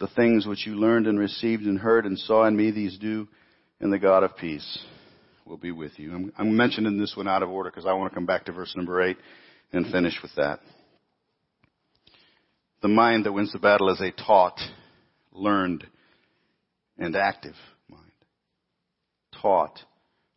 The 0.00 0.08
things 0.16 0.46
which 0.46 0.66
you 0.66 0.74
learned 0.74 1.06
and 1.06 1.16
received 1.16 1.62
and 1.62 1.78
heard 1.78 2.06
and 2.06 2.18
saw 2.18 2.44
in 2.46 2.56
me, 2.56 2.72
these 2.72 2.98
do, 2.98 3.28
and 3.78 3.92
the 3.92 4.00
God 4.00 4.24
of 4.24 4.36
peace 4.36 4.80
will 5.46 5.58
be 5.58 5.70
with 5.70 5.96
you. 5.96 6.12
I'm, 6.12 6.32
I'm 6.36 6.56
mentioning 6.56 6.98
this 6.98 7.14
one 7.16 7.28
out 7.28 7.44
of 7.44 7.50
order 7.50 7.70
because 7.70 7.86
I 7.86 7.92
want 7.92 8.10
to 8.10 8.14
come 8.16 8.26
back 8.26 8.46
to 8.46 8.52
verse 8.52 8.74
number 8.74 9.00
eight 9.00 9.16
and 9.72 9.86
finish 9.92 10.18
with 10.20 10.34
that. 10.36 10.58
The 12.84 12.88
mind 12.88 13.24
that 13.24 13.32
wins 13.32 13.50
the 13.50 13.58
battle 13.58 13.88
is 13.88 14.00
a 14.02 14.10
taught, 14.10 14.60
learned, 15.32 15.86
and 16.98 17.16
active 17.16 17.54
mind. 17.88 18.12
Taught, 19.40 19.80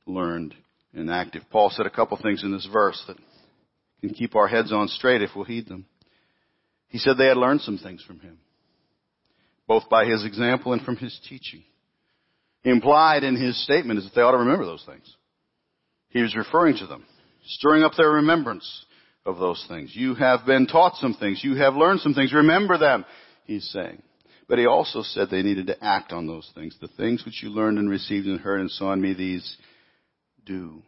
learned, 0.05 0.55
and 0.93 1.11
active. 1.11 1.43
Paul 1.51 1.69
said 1.69 1.85
a 1.85 1.89
couple 1.89 2.15
things 2.15 2.43
in 2.43 2.53
this 2.53 2.65
verse 2.71 3.03
that 3.09 3.17
can 3.99 4.13
keep 4.13 4.33
our 4.33 4.47
heads 4.47 4.71
on 4.71 4.87
straight 4.87 5.21
if 5.21 5.31
we'll 5.35 5.43
heed 5.43 5.67
them. 5.67 5.87
He 6.87 6.99
said 6.99 7.17
they 7.17 7.27
had 7.27 7.35
learned 7.35 7.59
some 7.59 7.79
things 7.79 8.01
from 8.01 8.21
him, 8.21 8.37
both 9.67 9.89
by 9.89 10.05
his 10.05 10.23
example 10.23 10.71
and 10.71 10.81
from 10.81 10.95
his 10.95 11.19
teaching. 11.27 11.63
Implied 12.63 13.25
in 13.25 13.35
his 13.35 13.61
statement 13.61 13.99
is 13.99 14.05
that 14.05 14.15
they 14.15 14.21
ought 14.21 14.31
to 14.31 14.37
remember 14.37 14.63
those 14.65 14.85
things. 14.85 15.17
He 16.07 16.21
was 16.21 16.33
referring 16.33 16.77
to 16.77 16.87
them, 16.87 17.03
stirring 17.45 17.83
up 17.83 17.95
their 17.97 18.09
remembrance 18.11 18.85
of 19.27 19.37
those 19.37 19.63
things. 19.67 19.91
You 19.93 20.15
have 20.15 20.45
been 20.45 20.65
taught 20.65 20.95
some 20.95 21.13
things. 21.13 21.43
You 21.43 21.55
have 21.55 21.75
learned 21.75 21.99
some 21.99 22.13
things. 22.13 22.33
Remember 22.33 22.77
them, 22.77 23.05
he's 23.43 23.69
saying. 23.69 24.01
But 24.47 24.57
he 24.57 24.65
also 24.65 25.01
said 25.01 25.29
they 25.29 25.43
needed 25.43 25.67
to 25.67 25.83
act 25.83 26.13
on 26.13 26.25
those 26.25 26.49
things. 26.55 26.75
The 26.79 26.87
things 26.87 27.25
which 27.25 27.43
you 27.43 27.49
learned 27.49 27.77
and 27.77 27.89
received 27.89 28.25
and 28.25 28.39
heard 28.39 28.61
and 28.61 28.71
saw 28.71 28.93
in 28.93 29.01
me, 29.01 29.13
these 29.13 29.57
do. 30.45 30.81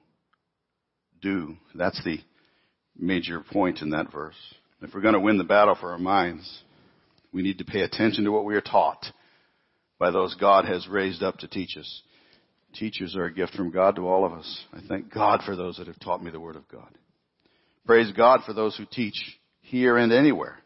Do. 1.22 1.58
That's 1.76 2.02
the 2.06 2.20
major 2.98 3.42
point 3.42 3.82
in 3.82 3.90
that 3.90 4.12
verse. 4.12 4.36
If 4.82 4.94
we're 4.94 5.02
going 5.02 5.16
to 5.16 5.20
win 5.20 5.38
the 5.38 5.44
battle 5.44 5.76
for 5.76 5.92
our 5.92 6.00
minds, 6.00 6.64
we 7.34 7.42
need 7.42 7.58
to 7.58 7.66
pay 7.66 7.82
attention 7.82 8.24
to 8.24 8.32
what 8.32 8.46
we 8.46 8.56
are 8.56 8.62
taught 8.62 9.06
by 10.00 10.12
those 10.12 10.34
God 10.36 10.64
has 10.64 10.88
raised 10.88 11.22
up 11.22 11.40
to 11.40 11.48
teach 11.50 11.76
us. 11.78 12.02
Teachers 12.76 13.18
are 13.18 13.26
a 13.26 13.34
gift 13.34 13.54
from 13.56 13.72
God 13.72 13.98
to 13.98 14.08
all 14.08 14.26
of 14.26 14.32
us. 14.32 14.66
I 14.72 14.80
thank 14.88 15.14
God 15.14 15.42
for 15.46 15.58
those 15.58 15.78
that 15.78 15.88
have 15.88 16.00
taught 16.00 16.24
me 16.24 16.32
the 16.32 16.40
Word 16.40 16.56
of 16.56 16.70
God. 16.70 16.98
Praise 17.86 18.12
God 18.16 18.42
for 18.46 18.54
those 18.54 18.76
who 18.78 18.86
teach 18.92 19.16
here 19.62 19.98
and 19.98 20.12
anywhere. 20.12 20.58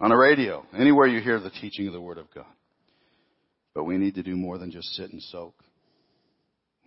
On 0.00 0.10
a 0.10 0.16
radio, 0.16 0.64
anywhere 0.76 1.06
you 1.06 1.20
hear 1.20 1.38
the 1.38 1.50
teaching 1.50 1.86
of 1.86 1.92
the 1.92 2.00
Word 2.00 2.18
of 2.18 2.32
God. 2.34 2.44
But 3.74 3.84
we 3.84 3.98
need 3.98 4.16
to 4.16 4.22
do 4.22 4.36
more 4.36 4.58
than 4.58 4.70
just 4.70 4.88
sit 4.94 5.12
and 5.12 5.22
soak. 5.22 5.54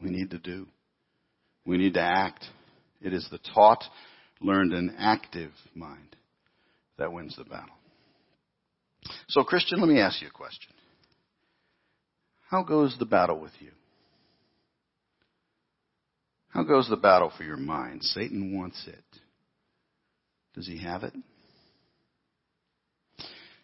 We 0.02 0.10
need 0.10 0.32
to 0.32 0.38
do. 0.38 0.68
We 1.66 1.78
need 1.78 1.96
to 1.96 2.02
act. 2.02 2.46
It 3.02 3.14
is 3.14 3.28
the 3.32 3.40
taught, 3.54 3.84
learned, 4.42 4.74
and 4.74 4.96
active 4.98 5.52
mind 5.74 6.16
that 6.98 7.12
wins 7.12 7.36
the 7.38 7.44
battle. 7.44 7.76
So, 9.30 9.44
Christian, 9.44 9.80
let 9.80 9.90
me 9.90 10.00
ask 10.00 10.22
you 10.22 10.28
a 10.28 10.32
question. 10.32 10.74
How 12.50 12.64
goes 12.64 12.96
the 13.00 13.06
battle 13.06 13.40
with 13.40 13.54
you? 13.60 13.72
How 16.50 16.64
goes 16.64 16.88
the 16.90 16.96
battle 16.96 17.32
for 17.36 17.44
your 17.44 17.58
mind? 17.58 18.04
Satan 18.04 18.58
wants 18.58 18.82
it. 18.88 19.04
Does 20.56 20.68
he 20.68 20.78
have 20.80 21.04
it? 21.04 21.14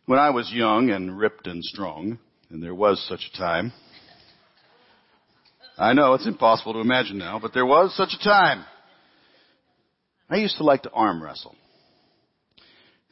When 0.05 0.19
I 0.19 0.31
was 0.31 0.51
young 0.51 0.89
and 0.89 1.17
ripped 1.17 1.47
and 1.47 1.63
strong, 1.63 2.19
and 2.49 2.61
there 2.61 2.75
was 2.75 3.03
such 3.07 3.29
a 3.33 3.37
time, 3.37 3.71
I 5.77 5.93
know 5.93 6.13
it's 6.13 6.27
impossible 6.27 6.73
to 6.73 6.79
imagine 6.79 7.17
now, 7.17 7.39
but 7.39 7.53
there 7.53 7.65
was 7.65 7.95
such 7.95 8.13
a 8.19 8.23
time. 8.23 8.65
I 10.29 10.35
used 10.37 10.57
to 10.57 10.63
like 10.63 10.83
to 10.83 10.91
arm 10.91 11.23
wrestle. 11.23 11.55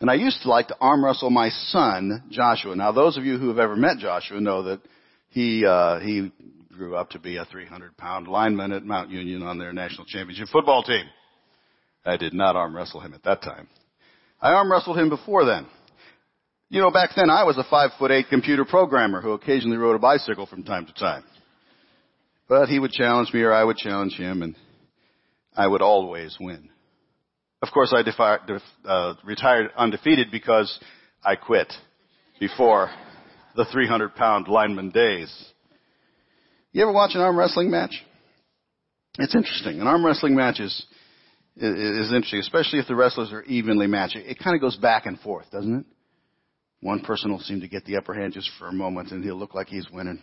And 0.01 0.09
I 0.09 0.15
used 0.15 0.41
to 0.43 0.49
like 0.49 0.67
to 0.67 0.77
arm 0.79 1.03
wrestle 1.03 1.29
my 1.29 1.49
son, 1.49 2.23
Joshua. 2.31 2.75
Now, 2.75 2.91
those 2.91 3.17
of 3.17 3.23
you 3.23 3.37
who 3.37 3.47
have 3.49 3.59
ever 3.59 3.75
met 3.75 3.97
Joshua 3.97 4.41
know 4.41 4.63
that 4.63 4.81
he, 5.29 5.65
uh, 5.65 5.99
he 5.99 6.31
grew 6.73 6.95
up 6.95 7.11
to 7.11 7.19
be 7.19 7.37
a 7.37 7.45
300 7.45 7.97
pound 7.97 8.27
lineman 8.27 8.71
at 8.71 8.83
Mount 8.83 9.09
Union 9.09 9.43
on 9.43 9.57
their 9.57 9.73
national 9.73 10.05
championship 10.05 10.47
football 10.49 10.83
team. 10.83 11.05
I 12.09 12.17
did 12.17 12.33
not 12.33 12.55
arm 12.55 12.75
wrestle 12.75 12.99
him 12.99 13.13
at 13.13 13.23
that 13.23 13.41
time. 13.41 13.67
I 14.41 14.51
arm 14.53 14.71
wrestled 14.71 14.97
him 14.97 15.09
before 15.09 15.45
then. 15.45 15.67
You 16.69 16.81
know, 16.81 16.91
back 16.91 17.11
then 17.15 17.29
I 17.29 17.43
was 17.43 17.57
a 17.57 17.63
five 17.69 17.91
foot 17.97 18.11
eight 18.11 18.27
computer 18.29 18.65
programmer 18.65 19.21
who 19.21 19.31
occasionally 19.31 19.77
rode 19.77 19.95
a 19.95 19.99
bicycle 19.99 20.45
from 20.45 20.63
time 20.63 20.85
to 20.85 20.93
time. 20.93 21.23
But 22.47 22.67
he 22.69 22.79
would 22.79 22.91
challenge 22.91 23.33
me 23.33 23.41
or 23.41 23.53
I 23.53 23.63
would 23.63 23.77
challenge 23.77 24.13
him 24.13 24.41
and 24.41 24.55
I 25.55 25.67
would 25.67 25.81
always 25.81 26.37
win. 26.39 26.69
Of 27.61 27.69
course 27.73 27.93
I 27.93 28.03
defi- 28.03 28.45
def- 28.47 28.85
uh, 28.85 29.13
retired 29.23 29.71
undefeated 29.75 30.31
because 30.31 30.79
I 31.23 31.35
quit 31.35 31.71
before 32.39 32.89
the 33.55 33.65
300 33.65 34.15
pound 34.15 34.47
lineman 34.47 34.91
days. 34.91 35.31
You 36.71 36.83
ever 36.83 36.91
watch 36.91 37.11
an 37.15 37.21
arm 37.21 37.37
wrestling 37.37 37.69
match? 37.71 38.03
It's 39.17 39.35
interesting. 39.35 39.81
An 39.81 39.87
arm 39.87 40.05
wrestling 40.05 40.35
match 40.35 40.59
is, 40.59 40.85
is 41.61 42.11
interesting, 42.11 42.39
especially 42.39 42.79
if 42.79 42.87
the 42.87 42.95
wrestlers 42.95 43.31
are 43.31 43.43
evenly 43.43 43.87
matched. 43.87 44.15
It 44.15 44.39
kind 44.39 44.55
of 44.55 44.61
goes 44.61 44.77
back 44.77 45.05
and 45.05 45.19
forth, 45.19 45.51
doesn't 45.51 45.79
it? 45.79 45.85
One 46.81 47.01
person 47.01 47.31
will 47.31 47.39
seem 47.39 47.61
to 47.61 47.67
get 47.67 47.85
the 47.85 47.97
upper 47.97 48.13
hand 48.13 48.33
just 48.33 48.49
for 48.57 48.67
a 48.67 48.73
moment 48.73 49.11
and 49.11 49.23
he'll 49.23 49.35
look 49.35 49.53
like 49.53 49.67
he's 49.67 49.89
winning. 49.91 50.21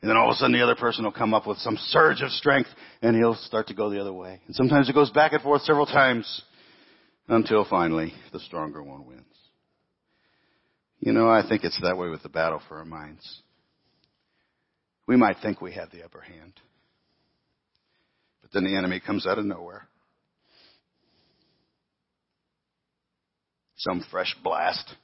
And 0.00 0.10
then 0.10 0.16
all 0.16 0.30
of 0.30 0.34
a 0.34 0.36
sudden 0.36 0.52
the 0.52 0.62
other 0.62 0.74
person 0.74 1.04
will 1.04 1.12
come 1.12 1.32
up 1.32 1.46
with 1.46 1.58
some 1.58 1.76
surge 1.76 2.22
of 2.22 2.30
strength 2.30 2.70
and 3.02 3.14
he'll 3.14 3.36
start 3.36 3.68
to 3.68 3.74
go 3.74 3.88
the 3.88 4.00
other 4.00 4.12
way. 4.12 4.40
And 4.46 4.56
sometimes 4.56 4.88
it 4.88 4.94
goes 4.94 5.10
back 5.10 5.32
and 5.32 5.40
forth 5.42 5.62
several 5.62 5.86
times 5.86 6.42
until 7.28 7.64
finally 7.64 8.12
the 8.32 8.40
stronger 8.40 8.82
one 8.82 9.06
wins. 9.06 9.22
You 10.98 11.12
know, 11.12 11.28
I 11.28 11.46
think 11.48 11.62
it's 11.62 11.80
that 11.82 11.96
way 11.96 12.08
with 12.08 12.22
the 12.24 12.28
battle 12.28 12.60
for 12.68 12.78
our 12.78 12.84
minds. 12.84 13.42
We 15.06 15.16
might 15.16 15.36
think 15.42 15.60
we 15.60 15.74
have 15.74 15.90
the 15.90 16.04
upper 16.04 16.20
hand. 16.20 16.54
But 18.40 18.52
then 18.52 18.64
the 18.64 18.76
enemy 18.76 19.00
comes 19.00 19.26
out 19.26 19.38
of 19.38 19.44
nowhere. 19.44 19.88
Some 23.82 24.04
fresh 24.10 24.36
blast 24.42 24.94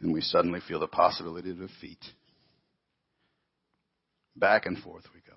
and 0.00 0.12
we 0.12 0.20
suddenly 0.20 0.60
feel 0.66 0.80
the 0.80 0.86
possibility 0.86 1.50
of 1.50 1.58
defeat. 1.58 1.98
Back 4.36 4.66
and 4.66 4.78
forth 4.78 5.04
we 5.12 5.20
go. 5.20 5.36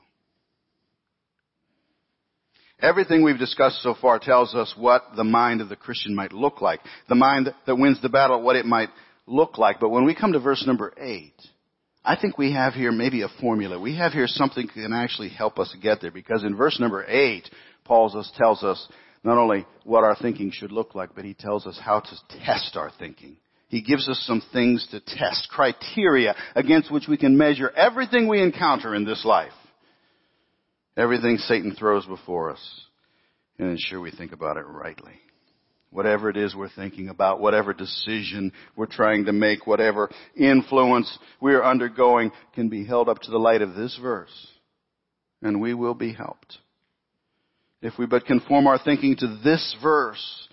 Everything 2.87 3.23
we've 3.23 3.39
discussed 3.39 3.81
so 3.81 3.95
far 3.99 4.19
tells 4.19 4.55
us 4.55 4.73
what 4.77 5.03
the 5.15 5.23
mind 5.23 5.61
of 5.61 5.69
the 5.69 5.75
Christian 5.75 6.15
might 6.15 6.33
look 6.33 6.61
like. 6.61 6.79
The 7.09 7.15
mind 7.15 7.53
that 7.65 7.75
wins 7.75 8.01
the 8.01 8.09
battle, 8.09 8.41
what 8.41 8.55
it 8.55 8.65
might 8.65 8.89
look 9.27 9.57
like. 9.57 9.79
But 9.79 9.89
when 9.89 10.05
we 10.05 10.15
come 10.15 10.33
to 10.33 10.39
verse 10.39 10.65
number 10.65 10.93
eight, 10.97 11.35
I 12.03 12.15
think 12.15 12.37
we 12.37 12.53
have 12.53 12.73
here 12.73 12.91
maybe 12.91 13.21
a 13.21 13.29
formula. 13.39 13.79
We 13.79 13.97
have 13.97 14.13
here 14.13 14.27
something 14.27 14.65
that 14.65 14.73
can 14.73 14.93
actually 14.93 15.29
help 15.29 15.59
us 15.59 15.75
get 15.81 16.01
there 16.01 16.11
because 16.11 16.43
in 16.43 16.55
verse 16.55 16.79
number 16.79 17.05
eight, 17.07 17.49
Paul 17.85 18.09
tells 18.35 18.63
us 18.63 18.87
not 19.23 19.37
only 19.37 19.65
what 19.83 20.03
our 20.03 20.15
thinking 20.15 20.51
should 20.51 20.71
look 20.71 20.95
like, 20.95 21.15
but 21.15 21.25
he 21.25 21.33
tells 21.33 21.67
us 21.67 21.79
how 21.83 21.99
to 21.99 22.37
test 22.43 22.75
our 22.75 22.91
thinking. 22.97 23.37
He 23.67 23.81
gives 23.81 24.09
us 24.09 24.21
some 24.27 24.41
things 24.51 24.85
to 24.91 24.99
test, 24.99 25.47
criteria 25.49 26.35
against 26.55 26.91
which 26.91 27.07
we 27.07 27.17
can 27.17 27.37
measure 27.37 27.69
everything 27.69 28.27
we 28.27 28.41
encounter 28.41 28.93
in 28.93 29.05
this 29.05 29.23
life. 29.23 29.53
Everything 30.97 31.37
Satan 31.37 31.73
throws 31.73 32.05
before 32.05 32.51
us 32.51 32.81
and 33.57 33.69
ensure 33.69 34.01
we 34.01 34.11
think 34.11 34.33
about 34.33 34.57
it 34.57 34.65
rightly. 34.67 35.13
Whatever 35.89 36.29
it 36.29 36.37
is 36.37 36.55
we're 36.55 36.69
thinking 36.69 37.09
about, 37.09 37.39
whatever 37.39 37.73
decision 37.73 38.51
we're 38.75 38.87
trying 38.87 39.25
to 39.25 39.33
make, 39.33 39.67
whatever 39.67 40.09
influence 40.35 41.17
we're 41.39 41.63
undergoing 41.63 42.31
can 42.53 42.69
be 42.69 42.85
held 42.85 43.07
up 43.07 43.19
to 43.19 43.31
the 43.31 43.37
light 43.37 43.61
of 43.61 43.75
this 43.75 43.97
verse 44.01 44.47
and 45.41 45.61
we 45.61 45.73
will 45.73 45.93
be 45.93 46.13
helped. 46.13 46.57
If 47.81 47.97
we 47.97 48.05
but 48.05 48.25
conform 48.25 48.67
our 48.67 48.77
thinking 48.77 49.15
to 49.17 49.39
this 49.43 49.75
verse, 49.81 50.47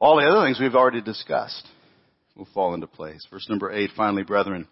all 0.00 0.16
the 0.16 0.26
other 0.26 0.46
things 0.46 0.60
we've 0.60 0.74
already 0.74 1.00
discussed 1.00 1.66
will 2.36 2.48
fall 2.52 2.74
into 2.74 2.86
place. 2.86 3.26
Verse 3.30 3.48
number 3.48 3.70
eight, 3.72 3.90
finally, 3.96 4.24
brethren, 4.24 4.66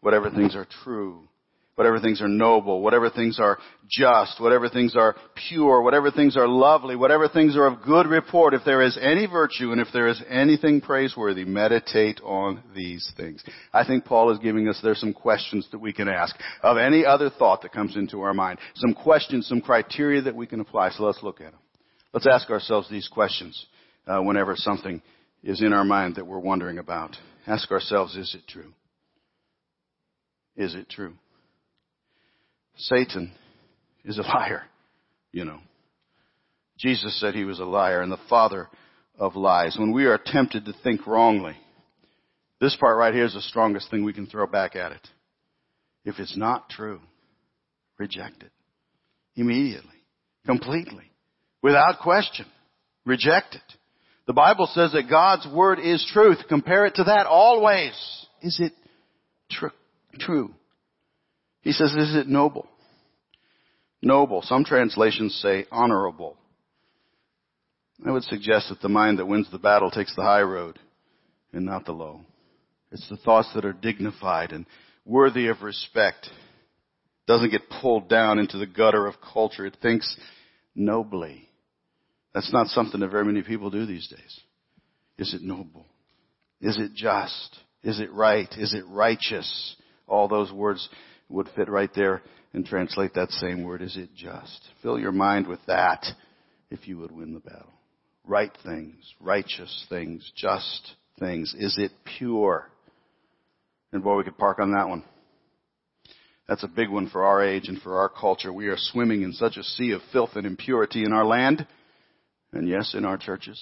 whatever 0.00 0.30
things 0.30 0.54
are 0.54 0.66
true, 0.84 1.26
whatever 1.74 1.98
things 1.98 2.20
are 2.20 2.28
noble, 2.28 2.82
whatever 2.82 3.08
things 3.08 3.40
are 3.40 3.58
just, 3.88 4.40
whatever 4.40 4.68
things 4.68 4.94
are 4.94 5.16
pure, 5.48 5.80
whatever 5.80 6.10
things 6.10 6.36
are 6.36 6.46
lovely, 6.46 6.96
whatever 6.96 7.28
things 7.28 7.56
are 7.56 7.66
of 7.66 7.82
good 7.82 8.06
report, 8.06 8.54
if 8.54 8.62
there 8.64 8.82
is 8.82 8.98
any 9.00 9.26
virtue 9.26 9.72
and 9.72 9.80
if 9.80 9.88
there 9.92 10.06
is 10.06 10.22
anything 10.28 10.80
praiseworthy, 10.80 11.44
meditate 11.44 12.20
on 12.22 12.62
these 12.74 13.10
things. 13.16 13.42
I 13.72 13.86
think 13.86 14.04
Paul 14.04 14.30
is 14.32 14.38
giving 14.38 14.68
us 14.68 14.80
there 14.82 14.94
some 14.94 15.14
questions 15.14 15.66
that 15.72 15.78
we 15.78 15.92
can 15.92 16.08
ask 16.08 16.36
of 16.62 16.76
any 16.76 17.06
other 17.06 17.30
thought 17.30 17.62
that 17.62 17.72
comes 17.72 17.96
into 17.96 18.20
our 18.20 18.34
mind. 18.34 18.58
Some 18.74 18.94
questions, 18.94 19.46
some 19.46 19.60
criteria 19.60 20.22
that 20.22 20.36
we 20.36 20.46
can 20.46 20.60
apply. 20.60 20.90
So 20.90 21.04
let's 21.04 21.22
look 21.22 21.40
at 21.40 21.52
them. 21.52 21.60
Let's 22.12 22.28
ask 22.30 22.50
ourselves 22.50 22.90
these 22.90 23.08
questions 23.08 23.66
uh, 24.06 24.20
whenever 24.20 24.54
something 24.56 25.00
is 25.42 25.62
in 25.62 25.72
our 25.72 25.84
mind 25.84 26.16
that 26.16 26.26
we're 26.26 26.38
wondering 26.38 26.78
about. 26.78 27.16
Ask 27.46 27.70
ourselves, 27.70 28.14
is 28.14 28.34
it 28.34 28.46
true? 28.46 28.72
Is 30.54 30.74
it 30.74 30.90
true? 30.90 31.14
Satan 32.76 33.32
is 34.04 34.18
a 34.18 34.22
liar, 34.22 34.62
you 35.32 35.44
know. 35.44 35.58
Jesus 36.78 37.18
said 37.20 37.34
he 37.34 37.44
was 37.44 37.60
a 37.60 37.64
liar 37.64 38.00
and 38.00 38.10
the 38.10 38.18
father 38.28 38.68
of 39.18 39.36
lies. 39.36 39.76
When 39.78 39.92
we 39.92 40.06
are 40.06 40.18
tempted 40.24 40.64
to 40.64 40.74
think 40.82 41.06
wrongly, 41.06 41.56
this 42.60 42.76
part 42.76 42.96
right 42.96 43.14
here 43.14 43.24
is 43.24 43.34
the 43.34 43.40
strongest 43.40 43.90
thing 43.90 44.04
we 44.04 44.12
can 44.12 44.26
throw 44.26 44.46
back 44.46 44.74
at 44.74 44.92
it. 44.92 45.08
If 46.04 46.18
it's 46.18 46.36
not 46.36 46.68
true, 46.68 47.00
reject 47.98 48.42
it. 48.42 48.50
Immediately. 49.36 49.90
Completely. 50.44 51.10
Without 51.62 52.00
question. 52.00 52.46
Reject 53.04 53.54
it. 53.54 53.76
The 54.26 54.32
Bible 54.32 54.68
says 54.72 54.92
that 54.92 55.10
God's 55.10 55.46
Word 55.52 55.78
is 55.78 56.08
truth. 56.12 56.38
Compare 56.48 56.86
it 56.86 56.94
to 56.96 57.04
that 57.04 57.26
always. 57.26 57.92
Is 58.40 58.58
it 58.60 58.72
tr- 59.50 59.66
true? 60.18 60.54
He 61.62 61.72
says, 61.72 61.94
is 61.94 62.14
it 62.14 62.28
noble? 62.28 62.68
Noble. 64.02 64.42
Some 64.42 64.64
translations 64.64 65.34
say 65.40 65.64
honorable. 65.70 66.36
I 68.04 68.10
would 68.10 68.24
suggest 68.24 68.68
that 68.68 68.80
the 68.80 68.88
mind 68.88 69.18
that 69.18 69.26
wins 69.26 69.48
the 69.50 69.58
battle 69.58 69.90
takes 69.90 70.14
the 70.14 70.22
high 70.22 70.42
road 70.42 70.78
and 71.52 71.64
not 71.64 71.84
the 71.84 71.92
low. 71.92 72.20
It's 72.90 73.08
the 73.08 73.16
thoughts 73.16 73.48
that 73.54 73.64
are 73.64 73.72
dignified 73.72 74.50
and 74.50 74.66
worthy 75.04 75.46
of 75.46 75.62
respect. 75.62 76.28
Doesn't 77.28 77.50
get 77.50 77.70
pulled 77.80 78.08
down 78.08 78.40
into 78.40 78.58
the 78.58 78.66
gutter 78.66 79.06
of 79.06 79.14
culture. 79.32 79.64
It 79.64 79.76
thinks 79.80 80.16
nobly. 80.74 81.48
That's 82.34 82.52
not 82.52 82.66
something 82.68 83.00
that 83.00 83.10
very 83.10 83.24
many 83.24 83.42
people 83.42 83.70
do 83.70 83.86
these 83.86 84.08
days. 84.08 84.40
Is 85.16 85.32
it 85.32 85.42
noble? 85.42 85.86
Is 86.60 86.78
it 86.78 86.94
just? 86.94 87.56
Is 87.84 88.00
it 88.00 88.12
right? 88.12 88.52
Is 88.58 88.74
it 88.74 88.84
righteous? 88.88 89.76
All 90.08 90.26
those 90.26 90.50
words 90.50 90.88
would 91.32 91.48
fit 91.56 91.68
right 91.68 91.90
there 91.94 92.22
and 92.52 92.64
translate 92.64 93.14
that 93.14 93.30
same 93.30 93.64
word. 93.64 93.82
Is 93.82 93.96
it 93.96 94.10
just? 94.14 94.68
Fill 94.82 94.98
your 94.98 95.12
mind 95.12 95.46
with 95.46 95.60
that 95.66 96.04
if 96.70 96.86
you 96.86 96.98
would 96.98 97.12
win 97.12 97.34
the 97.34 97.40
battle. 97.40 97.72
Right 98.24 98.56
things, 98.64 98.94
righteous 99.20 99.86
things, 99.88 100.30
just 100.36 100.92
things. 101.18 101.54
Is 101.58 101.76
it 101.78 101.90
pure? 102.18 102.68
And 103.92 104.02
boy, 104.02 104.16
we 104.16 104.24
could 104.24 104.38
park 104.38 104.58
on 104.58 104.72
that 104.72 104.88
one. 104.88 105.04
That's 106.48 106.64
a 106.64 106.68
big 106.68 106.90
one 106.90 107.08
for 107.08 107.24
our 107.24 107.42
age 107.42 107.68
and 107.68 107.80
for 107.80 107.98
our 107.98 108.08
culture. 108.08 108.52
We 108.52 108.68
are 108.68 108.76
swimming 108.76 109.22
in 109.22 109.32
such 109.32 109.56
a 109.56 109.62
sea 109.62 109.92
of 109.92 110.00
filth 110.12 110.30
and 110.34 110.46
impurity 110.46 111.04
in 111.04 111.12
our 111.12 111.24
land 111.24 111.66
and 112.52 112.68
yes, 112.68 112.94
in 112.94 113.04
our 113.04 113.16
churches, 113.16 113.58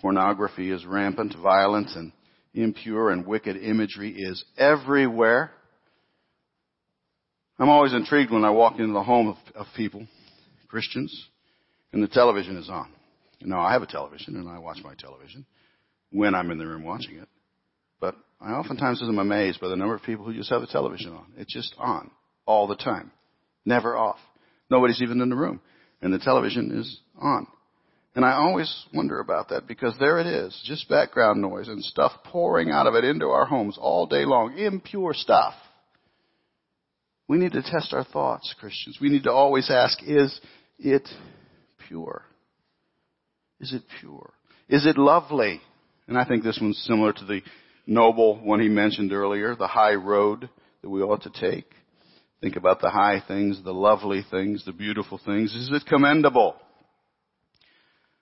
pornography 0.00 0.70
is 0.70 0.84
rampant, 0.84 1.34
violence 1.40 1.94
and 1.94 2.12
impure 2.54 3.10
and 3.10 3.26
wicked 3.26 3.56
imagery 3.56 4.12
is 4.12 4.44
everywhere. 4.58 5.52
I'm 7.60 7.68
always 7.68 7.92
intrigued 7.92 8.32
when 8.32 8.42
I 8.42 8.50
walk 8.50 8.78
into 8.78 8.94
the 8.94 9.02
home 9.02 9.28
of, 9.28 9.36
of 9.54 9.66
people, 9.76 10.06
Christians, 10.68 11.28
and 11.92 12.02
the 12.02 12.08
television 12.08 12.56
is 12.56 12.70
on. 12.70 12.90
You 13.38 13.54
I 13.54 13.74
have 13.74 13.82
a 13.82 13.86
television 13.86 14.36
and 14.36 14.48
I 14.48 14.58
watch 14.58 14.78
my 14.82 14.94
television 14.94 15.44
when 16.10 16.34
I'm 16.34 16.50
in 16.50 16.56
the 16.56 16.66
room 16.66 16.84
watching 16.84 17.16
it. 17.18 17.28
But 18.00 18.16
I 18.40 18.52
oftentimes 18.52 19.02
am 19.02 19.18
amazed 19.18 19.60
by 19.60 19.68
the 19.68 19.76
number 19.76 19.94
of 19.94 20.02
people 20.02 20.24
who 20.24 20.34
just 20.34 20.48
have 20.48 20.62
the 20.62 20.66
television 20.68 21.12
on. 21.12 21.26
It's 21.36 21.52
just 21.52 21.74
on 21.78 22.10
all 22.46 22.66
the 22.66 22.76
time. 22.76 23.12
Never 23.66 23.94
off. 23.94 24.18
Nobody's 24.70 25.02
even 25.02 25.20
in 25.20 25.28
the 25.28 25.36
room 25.36 25.60
and 26.00 26.14
the 26.14 26.18
television 26.18 26.78
is 26.78 27.00
on. 27.20 27.46
And 28.14 28.24
I 28.24 28.32
always 28.32 28.74
wonder 28.94 29.20
about 29.20 29.50
that 29.50 29.68
because 29.68 29.94
there 30.00 30.18
it 30.18 30.26
is, 30.26 30.58
just 30.64 30.88
background 30.88 31.42
noise 31.42 31.68
and 31.68 31.84
stuff 31.84 32.12
pouring 32.24 32.70
out 32.70 32.86
of 32.86 32.94
it 32.94 33.04
into 33.04 33.26
our 33.26 33.44
homes 33.44 33.76
all 33.78 34.06
day 34.06 34.24
long, 34.24 34.56
impure 34.56 35.12
stuff. 35.12 35.54
We 37.30 37.38
need 37.38 37.52
to 37.52 37.62
test 37.62 37.92
our 37.92 38.02
thoughts, 38.02 38.52
Christians. 38.58 38.98
We 39.00 39.08
need 39.08 39.22
to 39.22 39.30
always 39.30 39.70
ask, 39.70 40.02
is 40.02 40.40
it 40.80 41.08
pure? 41.86 42.24
Is 43.60 43.72
it 43.72 43.82
pure? 44.00 44.32
Is 44.68 44.84
it 44.84 44.98
lovely? 44.98 45.60
And 46.08 46.18
I 46.18 46.24
think 46.24 46.42
this 46.42 46.58
one's 46.60 46.84
similar 46.88 47.12
to 47.12 47.24
the 47.24 47.42
noble 47.86 48.40
one 48.44 48.58
he 48.58 48.68
mentioned 48.68 49.12
earlier, 49.12 49.54
the 49.54 49.68
high 49.68 49.94
road 49.94 50.50
that 50.82 50.90
we 50.90 51.02
ought 51.02 51.22
to 51.22 51.30
take. 51.30 51.70
Think 52.40 52.56
about 52.56 52.80
the 52.80 52.90
high 52.90 53.22
things, 53.24 53.62
the 53.62 53.72
lovely 53.72 54.26
things, 54.28 54.64
the 54.64 54.72
beautiful 54.72 55.20
things. 55.24 55.54
Is 55.54 55.70
it 55.72 55.86
commendable? 55.88 56.56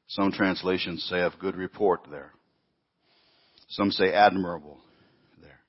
Some 0.08 0.32
translations 0.32 1.02
say 1.08 1.22
of 1.22 1.38
good 1.40 1.56
report 1.56 2.00
there. 2.10 2.34
Some 3.70 3.90
say 3.90 4.12
admirable 4.12 4.76
there. 5.40 5.60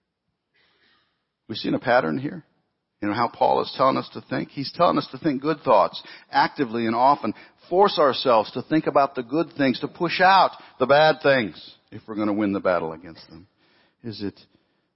We 1.48 1.56
seen 1.56 1.74
a 1.74 1.80
pattern 1.80 2.18
here? 2.18 2.44
You 3.02 3.08
know 3.08 3.14
how 3.14 3.30
Paul 3.30 3.62
is 3.62 3.74
telling 3.78 3.98
us 3.98 4.10
to 4.14 4.22
think? 4.22 4.50
He's 4.50 4.72
telling 4.74 4.98
us 4.98 5.08
to 5.12 5.18
think 5.18 5.42
good 5.42 5.62
thoughts, 5.62 6.02
actively 6.32 6.86
and 6.86 6.96
often. 6.96 7.34
Force 7.70 7.98
ourselves 7.98 8.52
to 8.52 8.62
think 8.64 8.88
about 8.88 9.16
the 9.16 9.24
good 9.24 9.54
things, 9.58 9.80
to 9.80 9.88
push 9.88 10.20
out 10.20 10.52
the 10.80 10.86
bad 10.86 11.18
things 11.24 11.76
if 11.92 12.02
we're 12.08 12.16
going 12.16 12.28
to 12.28 12.34
win 12.34 12.52
the 12.52 12.60
battle 12.60 12.92
against 12.92 13.28
them. 13.30 13.48
Is 14.04 14.22
it 14.22 14.38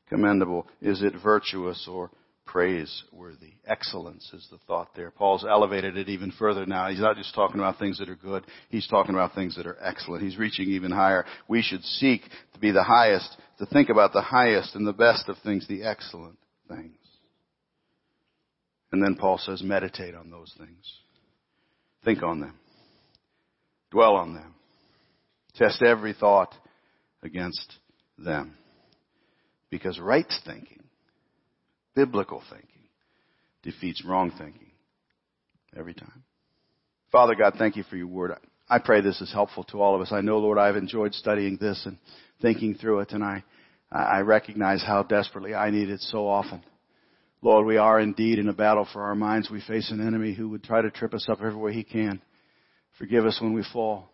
commendable? 0.09 0.67
Is 0.81 1.01
it 1.01 1.13
virtuous 1.23 1.87
or 1.89 2.11
praiseworthy? 2.45 3.53
Excellence 3.65 4.29
is 4.33 4.47
the 4.51 4.57
thought 4.67 4.89
there. 4.95 5.11
Paul's 5.11 5.45
elevated 5.49 5.95
it 5.95 6.09
even 6.09 6.31
further 6.31 6.65
now. 6.65 6.89
He's 6.89 6.99
not 6.99 7.15
just 7.15 7.33
talking 7.33 7.59
about 7.59 7.79
things 7.79 7.99
that 7.99 8.09
are 8.09 8.15
good. 8.15 8.43
He's 8.69 8.87
talking 8.87 9.15
about 9.15 9.33
things 9.33 9.55
that 9.55 9.65
are 9.65 9.77
excellent. 9.81 10.23
He's 10.23 10.37
reaching 10.37 10.67
even 10.69 10.91
higher. 10.91 11.25
We 11.47 11.61
should 11.61 11.83
seek 11.83 12.23
to 12.53 12.59
be 12.59 12.71
the 12.71 12.83
highest, 12.83 13.37
to 13.59 13.65
think 13.65 13.89
about 13.89 14.11
the 14.11 14.21
highest 14.21 14.75
and 14.75 14.85
the 14.85 14.93
best 14.93 15.29
of 15.29 15.37
things, 15.43 15.67
the 15.67 15.83
excellent 15.83 16.37
things. 16.67 16.97
And 18.93 19.03
then 19.03 19.15
Paul 19.15 19.39
says, 19.39 19.63
meditate 19.63 20.13
on 20.13 20.29
those 20.29 20.53
things. 20.55 20.99
Think 22.05 22.21
on 22.21 22.39
them. 22.39 22.53
Dwell 23.89 24.15
on 24.15 24.35
them. 24.35 24.53
Test 25.55 25.81
every 25.81 26.13
thought 26.13 26.53
against 27.23 27.73
them. 28.19 28.55
Because 29.71 29.99
right 29.99 30.31
thinking, 30.45 30.83
biblical 31.95 32.43
thinking, 32.51 32.69
defeats 33.63 34.05
wrong 34.05 34.31
thinking 34.37 34.69
every 35.75 35.95
time. 35.95 36.23
Father 37.11 37.33
God, 37.33 37.55
thank 37.57 37.75
you 37.75 37.83
for 37.83 37.95
your 37.95 38.05
word. 38.05 38.37
I 38.69 38.77
pray 38.77 39.01
this 39.01 39.21
is 39.21 39.33
helpful 39.33 39.63
to 39.65 39.81
all 39.81 39.95
of 39.95 40.01
us. 40.01 40.11
I 40.11 40.21
know, 40.21 40.37
Lord, 40.37 40.59
I've 40.59 40.75
enjoyed 40.75 41.15
studying 41.15 41.57
this 41.59 41.83
and 41.87 41.97
thinking 42.43 42.75
through 42.75 42.99
it, 42.99 43.11
and 43.11 43.23
I, 43.23 43.43
I 43.91 44.19
recognize 44.19 44.83
how 44.83 45.01
desperately 45.01 45.55
I 45.55 45.71
need 45.71 45.89
it 45.89 46.01
so 46.01 46.27
often. 46.27 46.63
Lord, 47.43 47.65
we 47.65 47.75
are 47.75 47.99
indeed 47.99 48.39
in 48.39 48.47
a 48.47 48.53
battle 48.53 48.87
for 48.93 49.03
our 49.03 49.15
minds. 49.15 49.51
We 49.51 49.59
face 49.59 49.91
an 49.91 49.99
enemy 49.99 50.33
who 50.33 50.47
would 50.49 50.63
try 50.63 50.81
to 50.81 50.89
trip 50.89 51.13
us 51.13 51.27
up 51.29 51.39
every 51.39 51.57
way 51.57 51.73
he 51.73 51.83
can. 51.83 52.21
Forgive 52.97 53.25
us 53.25 53.37
when 53.41 53.51
we 53.51 53.65
fall. 53.73 54.09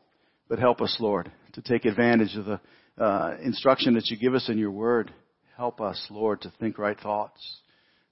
But 0.48 0.58
help 0.58 0.82
us, 0.82 0.98
Lord, 1.00 1.32
to 1.54 1.62
take 1.62 1.86
advantage 1.86 2.36
of 2.36 2.46
the 2.46 2.60
uh, 2.98 3.38
instruction 3.44 3.94
that 3.94 4.08
you 4.08 4.18
give 4.18 4.34
us 4.34 4.50
in 4.50 4.58
your 4.58 4.72
word. 4.72 5.14
Help 5.56 5.80
us, 5.80 6.04
Lord, 6.10 6.42
to 6.42 6.52
think 6.60 6.80
right 6.80 7.00
thoughts. 7.00 7.40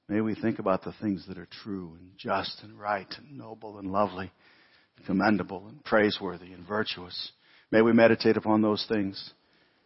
May 0.07 0.21
we 0.21 0.35
think 0.35 0.59
about 0.59 0.83
the 0.83 0.93
things 1.01 1.25
that 1.27 1.39
are 1.39 1.49
true 1.63 1.97
and 1.99 2.11
just 2.19 2.61
and 2.61 2.79
right 2.79 3.11
and 3.17 3.39
noble 3.39 3.79
and 3.79 3.91
lovely, 3.91 4.31
commendable 5.07 5.67
and 5.67 5.83
praiseworthy 5.83 6.53
and 6.53 6.67
virtuous. 6.67 7.31
May 7.71 7.81
we 7.81 7.91
meditate 7.91 8.37
upon 8.37 8.61
those 8.61 8.85
things. 8.87 9.31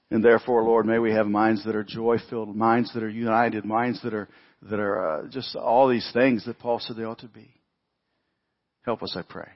And 0.10 0.22
therefore, 0.22 0.64
Lord, 0.64 0.86
may 0.86 1.00
we 1.00 1.14
have 1.14 1.28
minds 1.28 1.64
that 1.64 1.76
are 1.78 1.86
joy 1.86 2.18
filled, 2.30 2.54
minds 2.54 2.94
that 2.94 3.02
are 3.02 3.10
united, 3.10 3.64
minds 3.64 4.02
that 4.04 4.14
are 4.14 4.28
that 4.70 4.80
are 4.80 5.24
uh, 5.24 5.28
just 5.28 5.56
all 5.56 5.88
these 5.88 6.10
things 6.14 6.46
that 6.46 6.60
Paul 6.60 6.80
said 6.80 6.96
they 6.96 7.04
ought 7.04 7.20
to 7.20 7.28
be. 7.28 7.50
Help 8.84 9.04
us, 9.04 9.16
I 9.18 9.22
pray. 9.22 9.50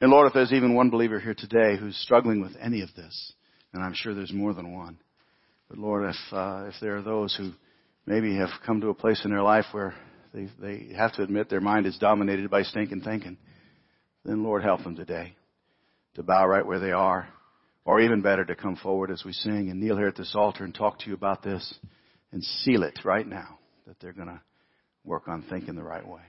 And 0.00 0.10
Lord, 0.10 0.26
if 0.26 0.34
there's 0.34 0.52
even 0.52 0.74
one 0.74 0.90
believer 0.90 1.20
here 1.20 1.34
today 1.34 1.76
who's 1.78 1.96
struggling 1.96 2.40
with 2.40 2.52
any 2.60 2.82
of 2.82 2.94
this, 2.94 3.32
and 3.72 3.82
I'm 3.82 3.94
sure 3.94 4.14
there's 4.14 4.32
more 4.32 4.54
than 4.54 4.74
one, 4.74 4.98
but 5.68 5.78
Lord, 5.78 6.08
if 6.08 6.16
uh, 6.32 6.66
if 6.68 6.74
there 6.80 6.96
are 6.96 7.02
those 7.02 7.34
who 7.34 7.52
maybe 8.06 8.36
have 8.36 8.50
come 8.66 8.80
to 8.80 8.88
a 8.88 8.94
place 8.94 9.22
in 9.24 9.30
their 9.30 9.42
life 9.42 9.64
where 9.72 9.94
they 10.32 10.48
they 10.60 10.94
have 10.94 11.14
to 11.14 11.22
admit 11.22 11.48
their 11.48 11.60
mind 11.60 11.86
is 11.86 11.98
dominated 11.98 12.50
by 12.50 12.62
stinking 12.62 13.00
thinking, 13.00 13.38
then 14.24 14.42
Lord, 14.42 14.62
help 14.62 14.82
them 14.82 14.96
today 14.96 15.36
to 16.14 16.22
bow 16.22 16.46
right 16.46 16.66
where 16.66 16.80
they 16.80 16.92
are, 16.92 17.28
or 17.84 18.00
even 18.00 18.20
better, 18.20 18.44
to 18.44 18.54
come 18.54 18.76
forward 18.76 19.10
as 19.10 19.24
we 19.24 19.32
sing 19.32 19.70
and 19.70 19.80
kneel 19.80 19.96
here 19.96 20.08
at 20.08 20.16
this 20.16 20.34
altar 20.34 20.64
and 20.64 20.74
talk 20.74 20.98
to 21.00 21.08
you 21.08 21.14
about 21.14 21.42
this 21.42 21.74
and 22.30 22.42
seal 22.44 22.82
it 22.82 22.98
right 23.04 23.26
now 23.26 23.58
that 23.86 23.98
they're 24.00 24.12
going 24.12 24.28
to 24.28 24.40
work 25.04 25.28
on 25.28 25.44
thinking 25.48 25.74
the 25.74 25.82
right 25.82 26.06
way. 26.06 26.22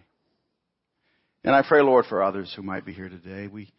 And 1.44 1.56
I 1.56 1.64
pray, 1.68 1.82
Lord, 1.82 2.06
for 2.06 2.24
others 2.24 2.54
who 2.56 2.64
might 2.64 2.86
be 2.86 2.94
here 2.94 3.10
today. 3.10 3.48
We, 3.48 3.72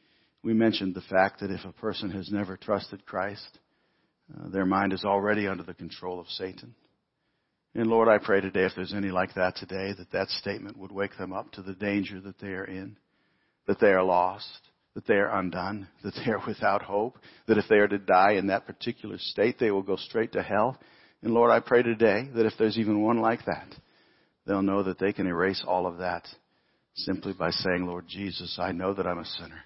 we 0.42 0.54
mentioned 0.54 0.94
the 0.94 1.00
fact 1.02 1.40
that 1.40 1.50
if 1.50 1.64
a 1.64 1.72
person 1.72 2.10
has 2.12 2.30
never 2.30 2.56
trusted 2.56 3.04
Christ, 3.04 3.58
uh, 4.34 4.48
their 4.48 4.66
mind 4.66 4.92
is 4.92 5.04
already 5.04 5.46
under 5.46 5.64
the 5.64 5.74
control 5.74 6.20
of 6.20 6.28
Satan. 6.28 6.74
And 7.74 7.88
Lord, 7.88 8.08
I 8.08 8.24
pray 8.24 8.40
today 8.40 8.64
if 8.64 8.72
there's 8.74 8.94
any 8.94 9.10
like 9.10 9.34
that 9.34 9.56
today, 9.56 9.92
that 9.98 10.10
that 10.12 10.28
statement 10.28 10.78
would 10.78 10.92
wake 10.92 11.16
them 11.18 11.32
up 11.32 11.52
to 11.52 11.62
the 11.62 11.74
danger 11.74 12.20
that 12.20 12.38
they 12.38 12.48
are 12.48 12.64
in, 12.64 12.96
that 13.66 13.80
they 13.80 13.90
are 13.90 14.02
lost, 14.02 14.60
that 14.94 15.06
they 15.06 15.14
are 15.14 15.38
undone, 15.38 15.88
that 16.02 16.14
they 16.24 16.32
are 16.32 16.40
without 16.46 16.82
hope, 16.82 17.18
that 17.46 17.58
if 17.58 17.66
they 17.68 17.76
are 17.76 17.88
to 17.88 17.98
die 17.98 18.32
in 18.32 18.46
that 18.46 18.66
particular 18.66 19.18
state, 19.18 19.58
they 19.58 19.70
will 19.70 19.82
go 19.82 19.96
straight 19.96 20.32
to 20.32 20.42
hell, 20.42 20.78
and 21.22 21.32
Lord, 21.32 21.50
I 21.50 21.60
pray 21.60 21.82
today 21.82 22.28
that 22.34 22.46
if 22.46 22.52
there's 22.58 22.78
even 22.78 23.02
one 23.02 23.20
like 23.20 23.44
that, 23.46 23.68
they'll 24.46 24.62
know 24.62 24.82
that 24.82 24.98
they 24.98 25.12
can 25.12 25.26
erase 25.26 25.64
all 25.66 25.86
of 25.86 25.98
that 25.98 26.26
simply 26.94 27.32
by 27.32 27.50
saying, 27.50 27.86
Lord 27.86 28.06
Jesus, 28.08 28.58
I 28.60 28.72
know 28.72 28.94
that 28.94 29.06
I'm 29.06 29.18
a 29.18 29.24
sinner 29.24 29.62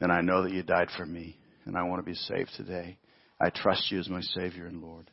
and 0.00 0.12
I 0.12 0.20
know 0.20 0.42
that 0.42 0.52
you 0.52 0.62
died 0.62 0.88
for 0.96 1.06
me 1.06 1.38
and 1.64 1.76
I 1.76 1.82
want 1.82 2.04
to 2.04 2.10
be 2.10 2.16
saved 2.16 2.50
today. 2.56 2.98
I 3.40 3.50
trust 3.50 3.90
you 3.90 3.98
as 3.98 4.08
my 4.08 4.20
Savior 4.20 4.66
and 4.66 4.82
Lord. 4.82 5.10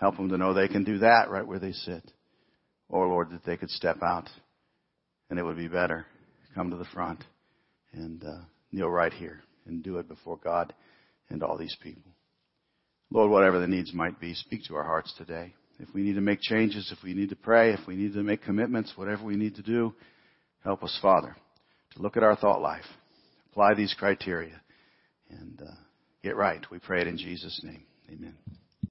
Help 0.00 0.16
them 0.16 0.28
to 0.28 0.38
know 0.38 0.54
they 0.54 0.68
can 0.68 0.84
do 0.84 0.98
that 0.98 1.28
right 1.28 1.46
where 1.46 1.58
they 1.58 1.72
sit. 1.72 2.12
Or 2.88 3.08
Lord, 3.08 3.30
that 3.30 3.44
they 3.44 3.56
could 3.56 3.70
step 3.70 3.98
out 4.02 4.28
and 5.28 5.38
it 5.38 5.44
would 5.44 5.56
be 5.56 5.68
better. 5.68 6.06
Come 6.54 6.70
to 6.70 6.76
the 6.76 6.84
front 6.86 7.22
and 7.92 8.22
uh, 8.24 8.44
kneel 8.72 8.88
right 8.88 9.12
here 9.12 9.42
and 9.66 9.82
do 9.82 9.98
it 9.98 10.08
before 10.08 10.38
God 10.42 10.72
and 11.28 11.42
all 11.42 11.58
these 11.58 11.76
people. 11.82 12.12
Lord, 13.10 13.30
whatever 13.30 13.58
the 13.58 13.66
needs 13.66 13.92
might 13.94 14.20
be, 14.20 14.34
speak 14.34 14.64
to 14.64 14.76
our 14.76 14.84
hearts 14.84 15.12
today. 15.16 15.54
If 15.80 15.94
we 15.94 16.02
need 16.02 16.14
to 16.14 16.20
make 16.20 16.40
changes, 16.40 16.92
if 16.96 17.02
we 17.02 17.14
need 17.14 17.30
to 17.30 17.36
pray, 17.36 17.72
if 17.72 17.86
we 17.86 17.96
need 17.96 18.12
to 18.14 18.22
make 18.22 18.42
commitments, 18.42 18.92
whatever 18.96 19.24
we 19.24 19.36
need 19.36 19.54
to 19.56 19.62
do, 19.62 19.94
help 20.64 20.82
us, 20.82 20.98
Father, 21.00 21.36
to 21.94 22.02
look 22.02 22.16
at 22.16 22.22
our 22.22 22.36
thought 22.36 22.60
life, 22.60 22.84
apply 23.50 23.74
these 23.74 23.94
criteria, 23.98 24.60
and 25.30 25.60
uh, 25.62 25.74
get 26.22 26.36
right. 26.36 26.64
We 26.70 26.80
pray 26.80 27.00
it 27.00 27.06
in 27.06 27.16
Jesus' 27.16 27.60
name. 27.62 27.84
Amen. 28.10 28.34